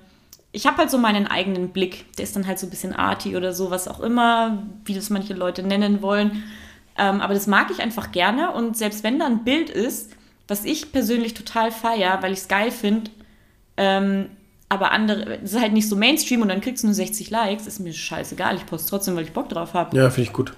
[0.52, 2.14] Ich habe halt so meinen eigenen Blick.
[2.18, 5.10] Der ist dann halt so ein bisschen arty oder so, was auch immer, wie das
[5.10, 6.44] manche Leute nennen wollen.
[6.98, 8.52] Ähm, aber das mag ich einfach gerne.
[8.52, 10.12] Und selbst wenn da ein Bild ist,
[10.48, 13.10] was ich persönlich total feier, weil ich es geil finde,
[13.78, 14.30] ähm,
[14.70, 17.68] aber andere, das ist halt nicht so Mainstream und dann kriegst du nur 60 Likes,
[17.68, 18.56] ist mir scheißegal.
[18.56, 19.96] Ich poste trotzdem, weil ich Bock drauf habe.
[19.96, 20.54] Ja, finde ich gut.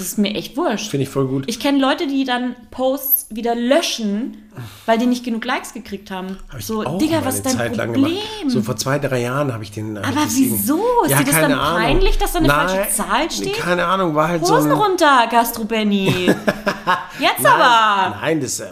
[0.00, 0.88] Das ist mir echt wurscht.
[0.90, 1.44] Finde ich voll gut.
[1.46, 4.48] Ich kenne Leute, die dann Posts wieder löschen,
[4.86, 6.38] weil die nicht genug Likes gekriegt haben.
[6.48, 8.06] Hab ich so, auch Digga, was ist dein Zeit lang Problem?
[8.14, 8.24] gemacht.
[8.50, 9.98] So vor zwei, drei Jahren habe ich den.
[9.98, 10.80] hab Aber ich wieso?
[11.04, 11.82] Ist Ja, dir das keine dann Ahnung.
[11.82, 13.56] peinlich, dass da eine Nein, falsche Zahl steht?
[13.58, 16.28] Keine Ahnung, war halt so Hosen runter, Gastro Benny.
[17.18, 18.16] Jetzt aber.
[18.22, 18.62] Nein, das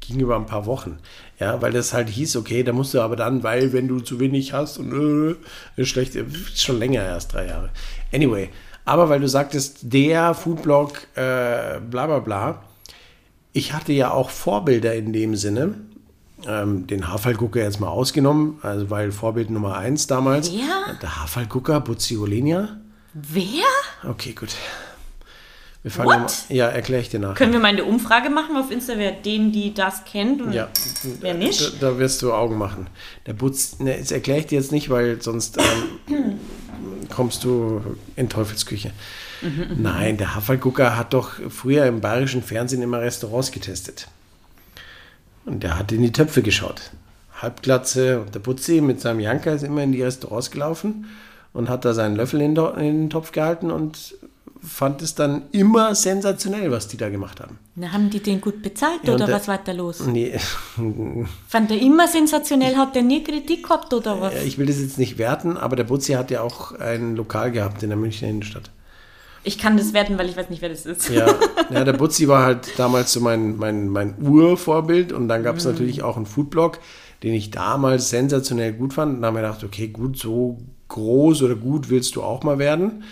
[0.00, 0.98] ging über ein paar Wochen.
[1.38, 4.20] Ja, weil das halt hieß, okay, da musst du aber dann, weil wenn du zu
[4.20, 5.36] wenig hast und
[5.76, 6.16] äh, ist schlecht,
[6.56, 7.68] schon länger erst drei Jahre.
[8.10, 8.48] Anyway,
[8.84, 12.62] aber weil du sagtest, der Foodblog, äh, bla bla bla,
[13.52, 15.74] ich hatte ja auch Vorbilder in dem Sinne,
[16.46, 20.52] ähm, den Haarfallgucker jetzt mal ausgenommen, also weil Vorbild Nummer eins damals.
[20.52, 20.94] Wer?
[21.00, 22.80] Der Haarfallgucker, Buziolenia.
[23.14, 23.64] Wer?
[24.08, 24.54] Okay, gut.
[25.82, 26.18] Wir fangen What?
[26.18, 27.34] mal, ja, erkläre ich dir nach.
[27.34, 30.68] Können wir mal eine Umfrage machen auf Insta, wer den, die das kennt und Ja,
[31.20, 31.82] wer nicht?
[31.82, 32.86] Da, da wirst du Augen machen.
[33.26, 36.38] Der Butz, ne, das erkläre ich dir jetzt nicht, weil sonst ähm,
[37.12, 37.82] kommst du
[38.16, 38.90] in Teufelsküche.
[39.76, 44.08] Nein, der Hafergucker hat doch früher im bayerischen Fernsehen immer Restaurants getestet.
[45.44, 46.92] Und der hat in die Töpfe geschaut.
[47.40, 51.06] Halbglatze und der Butzi mit seinem Janker ist immer in die Restaurants gelaufen
[51.52, 54.14] und hat da seinen Löffel in den Topf gehalten und
[54.64, 57.58] fand es dann immer sensationell, was die da gemacht haben.
[57.74, 60.00] Na, haben die den gut bezahlt Ja, oder der- was war da los?
[60.06, 60.38] Nee,
[61.48, 64.34] Fand der immer sensationell, hat der nie Kritik gehabt oder was?
[64.44, 67.82] ich will das jetzt nicht werten, aber der Butzi hat ja auch ein Lokal gehabt
[67.82, 68.70] in der Münchner Innenstadt.
[69.44, 71.08] Ich kann das werten, weil ich weiß nicht, wer das ist.
[71.08, 71.26] Ja,
[71.70, 75.64] ja der Butzi war halt damals so mein, mein, mein Urvorbild und dann gab es
[75.64, 76.78] natürlich auch einen Foodblog,
[77.24, 79.16] den ich damals sensationell gut fand.
[79.16, 80.58] Und da haben wir gedacht, okay, gut, so
[80.92, 83.02] groß oder gut willst du auch mal werden.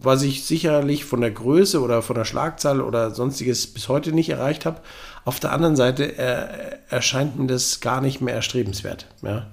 [0.00, 4.28] Was ich sicherlich von der Größe oder von der Schlagzahl oder sonstiges bis heute nicht
[4.30, 4.80] erreicht habe.
[5.24, 9.06] Auf der anderen Seite äh, erscheint mir das gar nicht mehr erstrebenswert.
[9.22, 9.46] Ja?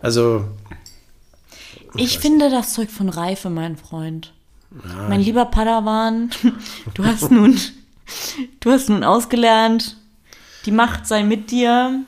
[0.00, 0.44] Also,
[1.96, 4.32] Ich finde das Zeug von Reife, mein Freund.
[5.08, 6.30] mein lieber Padawan,
[6.94, 7.58] du hast nun,
[8.60, 9.96] du hast nun ausgelernt.
[10.66, 12.00] Die Macht sei mit dir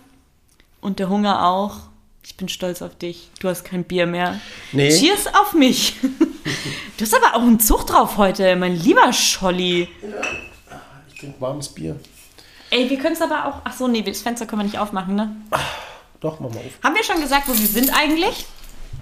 [0.81, 1.88] und der Hunger auch.
[2.25, 3.31] Ich bin stolz auf dich.
[3.41, 4.41] Du hast kein Bier mehr.
[4.73, 4.91] Nee.
[4.91, 5.95] Cheers auf mich.
[6.97, 9.89] Du hast aber auch einen Zug drauf heute, mein lieber Scholli.
[11.13, 11.95] ich trinke warmes Bier.
[12.71, 13.61] Ey, wir können es aber auch.
[13.65, 15.37] Ach so, nee, das Fenster können wir nicht aufmachen, ne?
[16.21, 16.83] Doch, mach mal auf.
[16.83, 18.47] Haben wir schon gesagt, wo wir sind eigentlich?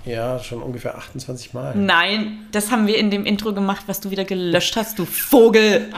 [0.05, 1.75] Ja, schon ungefähr 28 Mal.
[1.75, 5.91] Nein, das haben wir in dem Intro gemacht, was du wieder gelöscht hast, du Vogel.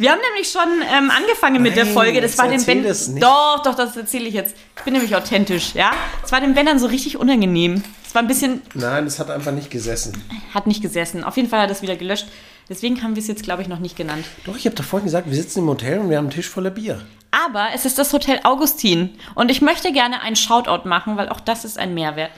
[0.00, 2.22] Wir haben nämlich schon ähm, angefangen mit der Nein, Folge.
[2.22, 2.82] Das war dem Ben.
[2.82, 3.22] das nicht.
[3.22, 4.56] Doch, doch, das erzähle ich jetzt.
[4.78, 5.90] Ich bin nämlich authentisch, ja.
[6.24, 7.82] Es war dem Ben dann so richtig unangenehm.
[8.06, 10.14] Es war ein bisschen, Nein, das hat einfach nicht gesessen.
[10.54, 11.22] hat nicht gesessen.
[11.22, 12.28] Auf jeden Fall hat er das wieder gelöscht.
[12.70, 14.24] Deswegen haben wir es jetzt, glaube ich, noch nicht genannt.
[14.46, 16.48] Doch, ich habe doch vorhin gesagt, wir sitzen im Hotel und wir haben einen Tisch
[16.48, 17.02] voller Bier.
[17.30, 19.10] Aber es ist das Hotel Augustin.
[19.34, 22.30] Und ich möchte gerne einen Shoutout machen, weil auch das ist ein Mehrwert.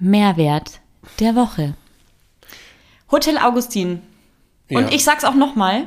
[0.00, 0.80] Mehrwert
[1.20, 1.74] der Woche.
[3.12, 4.02] Hotel Augustin.
[4.70, 4.92] Und Ja.
[4.92, 5.84] ich sag's auch nochmal.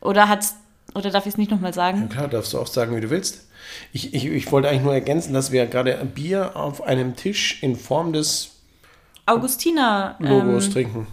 [0.00, 0.56] Oder hat's,
[0.94, 2.08] oder darf ich es nicht nochmal sagen?
[2.08, 3.42] Klar, darfst du auch sagen, wie du willst.
[3.92, 7.62] Ich, ich, ich wollte eigentlich nur ergänzen, dass wir gerade ein Bier auf einem Tisch
[7.62, 8.50] in Form des
[9.26, 11.06] Augustiner Logos ähm, trinken.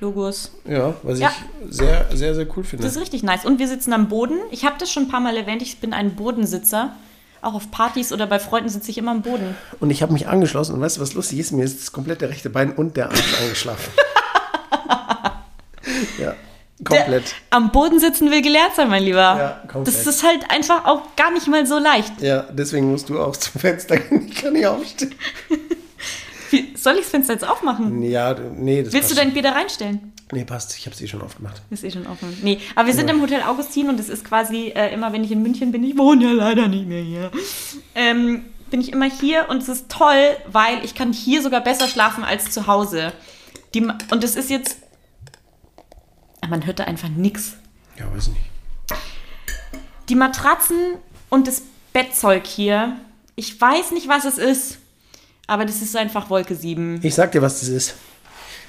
[0.00, 0.52] Logos.
[0.66, 1.32] Ja, was Ja.
[1.66, 2.84] ich sehr, sehr, sehr cool finde.
[2.84, 3.44] Das ist richtig nice.
[3.44, 4.38] Und wir sitzen am Boden.
[4.50, 5.62] Ich habe das schon ein paar Mal erwähnt.
[5.62, 6.92] Ich bin ein Bodensitzer.
[7.40, 9.54] Auch auf Partys oder bei Freunden sitze ich immer am Boden.
[9.80, 11.52] Und ich habe mich angeschlossen und weißt du, was lustig ist?
[11.52, 13.92] Mir ist das komplette rechte Bein und der Arsch angeschlafen.
[16.18, 16.34] ja,
[16.84, 17.24] komplett.
[17.24, 19.18] Der, am Boden sitzen will gelehrt sein, mein Lieber.
[19.18, 19.86] Ja, komplett.
[19.88, 22.20] das ist halt einfach auch gar nicht mal so leicht.
[22.20, 24.28] Ja, deswegen musst du auch zum Fenster gehen.
[24.28, 25.14] Ich kann nicht aufstehen.
[26.50, 28.02] Wie, soll ich das Fenster jetzt aufmachen?
[28.02, 30.12] Ja, nee, das Willst du dein Bier da reinstellen?
[30.32, 30.76] Nee, passt.
[30.76, 31.62] Ich habe es eh schon aufgemacht.
[31.70, 32.36] Ist eh schon offen.
[32.42, 35.32] Nee, aber wir sind im Hotel Augustin und es ist quasi äh, immer, wenn ich
[35.32, 37.30] in München bin, ich wohne ja leider nicht mehr hier,
[37.94, 41.88] ähm, bin ich immer hier und es ist toll, weil ich kann hier sogar besser
[41.88, 43.12] schlafen als zu Hause.
[43.74, 44.78] Die, und es ist jetzt,
[46.48, 47.54] man hört da einfach nichts.
[47.96, 48.40] Ja, weiß nicht.
[50.08, 50.94] Die Matratzen
[51.28, 52.96] und das Bettzeug hier,
[53.36, 54.78] ich weiß nicht, was es ist,
[55.46, 57.00] aber das ist einfach Wolke 7.
[57.02, 57.94] Ich sag dir, was das ist.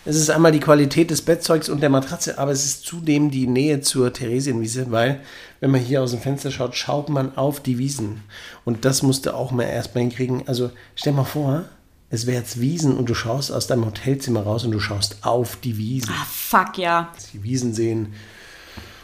[0.05, 3.47] Es ist einmal die Qualität des Bettzeugs und der Matratze, aber es ist zudem die
[3.47, 5.21] Nähe zur Theresienwiese, weil,
[5.59, 8.23] wenn man hier aus dem Fenster schaut, schaut man auf die Wiesen.
[8.63, 10.47] Und das musste auch mal erstmal hinkriegen.
[10.47, 11.65] Also stell mal vor,
[12.09, 15.57] es wäre jetzt Wiesen und du schaust aus deinem Hotelzimmer raus und du schaust auf
[15.57, 16.11] die Wiesen.
[16.11, 17.11] Ah, fuck ja.
[17.33, 18.13] Die Wiesen sehen.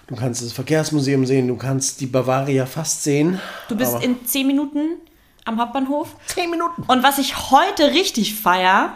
[0.08, 3.40] Du kannst das Verkehrsmuseum sehen, du kannst die Bavaria fast sehen.
[3.70, 4.98] Du bist in 10 Minuten
[5.46, 6.16] am Hauptbahnhof.
[6.26, 6.84] zehn Minuten.
[6.84, 8.94] Und was ich heute richtig feier,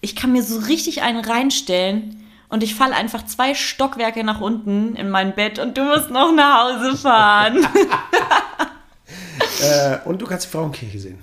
[0.00, 4.96] ich kann mir so richtig einen reinstellen und ich falle einfach zwei Stockwerke nach unten
[4.96, 7.66] in mein Bett und du musst noch nach Hause fahren.
[9.60, 11.22] Äh, und du kannst die Frauenkirche sehen.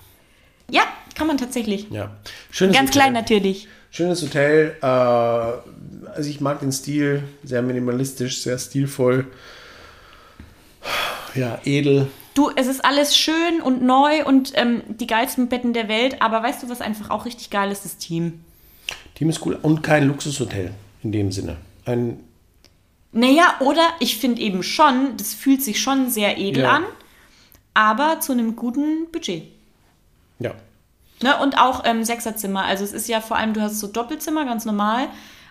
[0.69, 0.83] ja,
[1.19, 1.87] kann man tatsächlich.
[1.91, 2.09] Ja.
[2.49, 3.01] Schönes Ganz Hotel.
[3.01, 3.67] klein natürlich.
[3.91, 4.75] Schönes Hotel.
[4.81, 7.23] Äh, also ich mag den Stil.
[7.43, 9.27] Sehr minimalistisch, sehr stilvoll.
[11.35, 12.07] Ja, edel.
[12.33, 16.41] Du, es ist alles schön und neu und ähm, die geilsten Betten der Welt, aber
[16.41, 17.83] weißt du, was einfach auch richtig geil ist?
[17.85, 18.41] Das Team.
[19.15, 19.59] Team ist cool.
[19.61, 20.71] Und kein Luxushotel
[21.03, 21.57] in dem Sinne.
[21.85, 22.19] Ein,
[23.11, 26.71] Naja, oder ich finde eben schon, das fühlt sich schon sehr edel Ja.
[26.77, 26.83] an,
[27.73, 29.43] aber zu einem guten Budget.
[30.39, 30.53] ja.
[31.21, 31.37] Ne?
[31.37, 32.65] Und auch ähm, Sechserzimmer.
[32.65, 35.07] Also es ist ja vor allem, du hast so Doppelzimmer, ganz normal,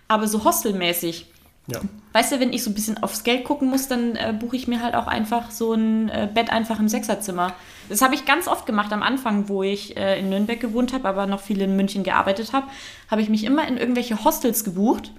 [0.09, 1.27] aber so hostelmäßig.
[1.67, 1.81] Ja.
[2.15, 4.67] Weißt du, wenn ich so ein bisschen aufs Geld gucken muss, dann äh, buche ich
[4.67, 7.53] mir halt auch einfach so ein äh, Bett einfach im Sechserzimmer.
[7.91, 11.07] Das habe ich ganz oft gemacht am Anfang, wo ich äh, in Nürnberg gewohnt habe,
[11.07, 12.67] aber noch viel in München gearbeitet habe,
[13.11, 15.13] habe ich mich immer in irgendwelche Hostels gebucht.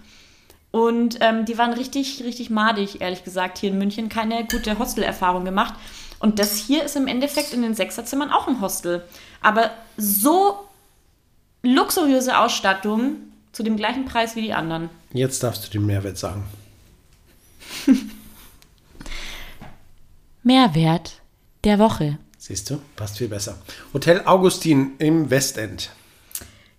[0.72, 4.10] Und ähm, die waren richtig, richtig madig, ehrlich gesagt, hier in München.
[4.10, 5.76] Keine gute Hostelerfahrung gemacht.
[6.20, 9.04] Und das hier ist im Endeffekt in den Sechserzimmern auch ein Hostel.
[9.42, 10.68] Aber so
[11.64, 13.16] luxuriöse Ausstattung
[13.52, 14.90] zu dem gleichen Preis wie die anderen.
[15.14, 16.44] Jetzt darfst du den Mehrwert sagen.
[20.44, 21.22] Mehrwert
[21.64, 22.18] der Woche.
[22.38, 22.80] Siehst du?
[22.96, 23.58] Passt viel besser.
[23.94, 25.90] Hotel Augustin im Westend.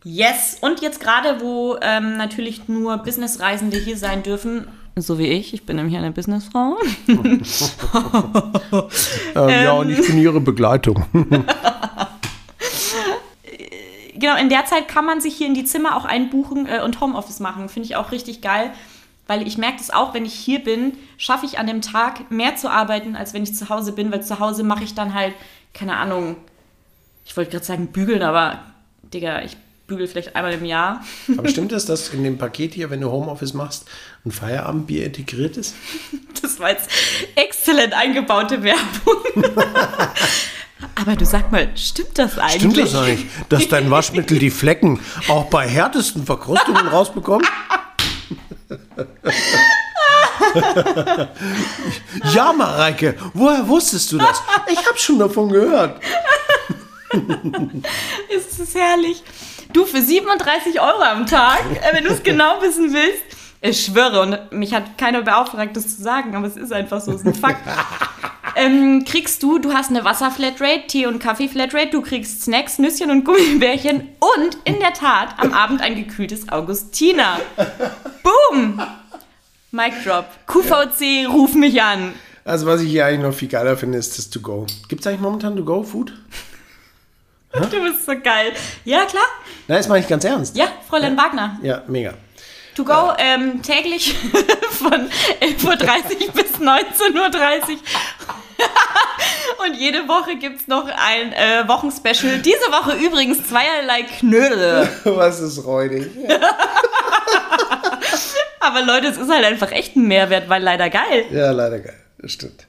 [0.03, 5.53] Yes, und jetzt gerade, wo ähm, natürlich nur Businessreisende hier sein dürfen, so wie ich,
[5.53, 6.79] ich bin nämlich eine Businessfrau.
[9.35, 11.05] Ähm, Ja, und ich bin ihre Begleitung.
[14.21, 17.01] Genau, in der Zeit kann man sich hier in die Zimmer auch einbuchen äh, und
[17.01, 17.69] Homeoffice machen.
[17.69, 18.71] Finde ich auch richtig geil,
[19.27, 22.55] weil ich merke das auch, wenn ich hier bin, schaffe ich an dem Tag mehr
[22.55, 25.35] zu arbeiten, als wenn ich zu Hause bin, weil zu Hause mache ich dann halt,
[25.73, 26.37] keine Ahnung,
[27.25, 28.61] ich wollte gerade sagen bügeln, aber
[29.13, 29.57] Digga, ich
[29.87, 31.05] bügel vielleicht einmal im Jahr.
[31.37, 33.89] Aber stimmt es, dass in dem Paket hier, wenn du Homeoffice machst,
[34.25, 35.75] ein Feierabendbier integriert ist?
[36.41, 36.89] Das war jetzt
[37.35, 39.17] exzellent eingebaute Werbung.
[40.95, 42.61] Aber du sag mal, stimmt das eigentlich?
[42.61, 47.47] Stimmt das eigentlich, dass dein Waschmittel die Flecken auch bei härtesten Verkrustungen rausbekommt?
[52.33, 54.43] ja, Mareike, woher wusstest du das?
[54.71, 56.01] Ich habe schon davon gehört.
[58.29, 59.23] Ist das herrlich.
[59.73, 63.23] Du, für 37 Euro am Tag, äh, wenn du es genau wissen willst,
[63.63, 67.13] ich schwöre, und mich hat keiner beauftragt, das zu sagen, aber es ist einfach so,
[67.13, 67.61] es ist ein Fakt.
[68.57, 73.25] ähm, kriegst du, du hast eine Wasserflatrate, Tee- und Kaffee-Flatrate, du kriegst Snacks, Nüsschen und
[73.25, 77.39] Gummibärchen und in der Tat am Abend ein gekühltes Augustiner.
[78.23, 78.81] Boom!
[79.73, 80.27] Mic drop.
[80.47, 82.15] QVC, ruf mich an.
[82.45, 84.67] Also, was ich hier eigentlich noch viel geiler finde, ist das To-Go.
[84.89, 86.13] Gibt es eigentlich momentan To-Go-Food?
[87.53, 88.53] Du bist so geil.
[88.85, 89.25] Ja, klar.
[89.67, 90.57] Nein, das meine ich ganz ernst.
[90.57, 91.59] Ja, Fräulein Wagner.
[91.65, 92.15] Ja, mega.
[92.77, 94.15] To go ähm, täglich
[94.71, 96.63] von 11.30 Uhr bis 19.30
[97.15, 97.79] Uhr.
[99.67, 102.39] Und jede Woche gibt es noch ein äh, Wochenspecial.
[102.39, 104.89] Diese Woche übrigens zweierlei Knödel.
[105.05, 106.09] Was ist räudig?
[108.61, 111.25] Aber Leute, es ist halt einfach echt ein Mehrwert, weil leider geil.
[111.31, 111.99] Ja, leider geil.
[112.19, 112.67] Das stimmt.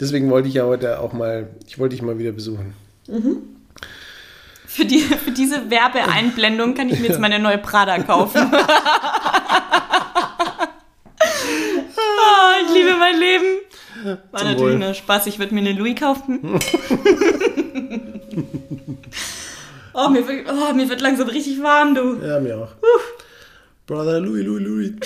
[0.00, 2.74] Deswegen wollte ich ja heute auch mal, ich wollte dich mal wieder besuchen.
[4.66, 8.50] Für, die, für diese Werbeeinblendung kann ich mir jetzt meine neue Prada kaufen.
[8.52, 8.60] oh,
[12.66, 13.20] ich liebe mein
[14.14, 14.32] Leben.
[14.32, 14.78] War natürlich Wohl.
[14.78, 15.26] nur Spaß.
[15.26, 16.40] Ich würde mir eine Louis kaufen.
[19.94, 22.16] oh, mir wird, oh, mir wird langsam richtig warm, du.
[22.24, 22.72] Ja, mir auch.
[23.86, 24.92] Brother Louis, Louis, Louis.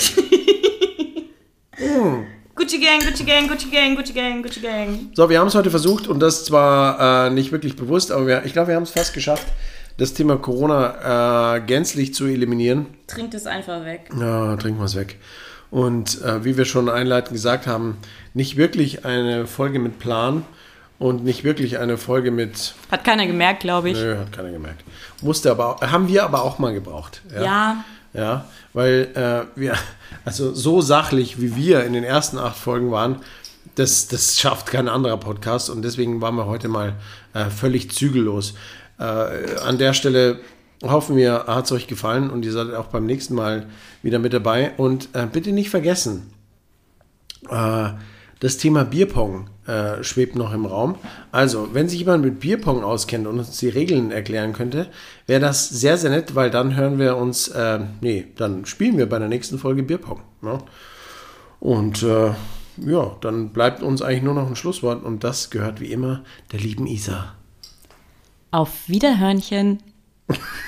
[2.54, 5.10] Gucci Gang, Gucci Gang, Gucci Gang, Gucci Gang, Gucci Gang.
[5.14, 8.44] So, wir haben es heute versucht und das zwar äh, nicht wirklich bewusst, aber wir,
[8.44, 9.46] ich glaube, wir haben es fast geschafft,
[9.96, 12.86] das Thema Corona äh, gänzlich zu eliminieren.
[13.06, 14.10] Trinkt es einfach weg.
[14.18, 15.18] Ja, trinken wir es weg.
[15.70, 17.98] Und äh, wie wir schon einleitend gesagt haben,
[18.34, 20.44] nicht wirklich eine Folge mit Plan
[20.98, 22.74] und nicht wirklich eine Folge mit.
[22.90, 23.98] Hat keiner gemerkt, glaube ich.
[23.98, 24.82] Nö, hat keiner gemerkt.
[25.22, 27.22] Musste aber haben wir aber auch mal gebraucht.
[27.34, 27.84] Ja.
[28.14, 29.74] Ja, weil äh, wir,
[30.24, 33.16] also so sachlich wie wir in den ersten acht Folgen waren,
[33.74, 36.94] das, das schafft kein anderer Podcast und deswegen waren wir heute mal
[37.34, 38.54] äh, völlig zügellos.
[38.98, 40.40] Äh, an der Stelle
[40.82, 43.66] hoffen wir, hat es euch gefallen und ihr seid auch beim nächsten Mal
[44.02, 44.72] wieder mit dabei.
[44.76, 46.30] Und äh, bitte nicht vergessen,
[47.48, 47.90] äh,
[48.40, 50.96] das Thema Bierpong äh, schwebt noch im Raum.
[51.32, 54.86] Also, wenn sich jemand mit Bierpong auskennt und uns die Regeln erklären könnte,
[55.26, 59.08] wäre das sehr, sehr nett, weil dann hören wir uns, äh, nee, dann spielen wir
[59.08, 60.20] bei der nächsten Folge Bierpong.
[60.40, 60.58] Ne?
[61.58, 62.32] Und äh,
[62.76, 66.22] ja, dann bleibt uns eigentlich nur noch ein Schlusswort und das gehört wie immer
[66.52, 67.34] der lieben Isa.
[68.52, 69.82] Auf Wiederhörnchen.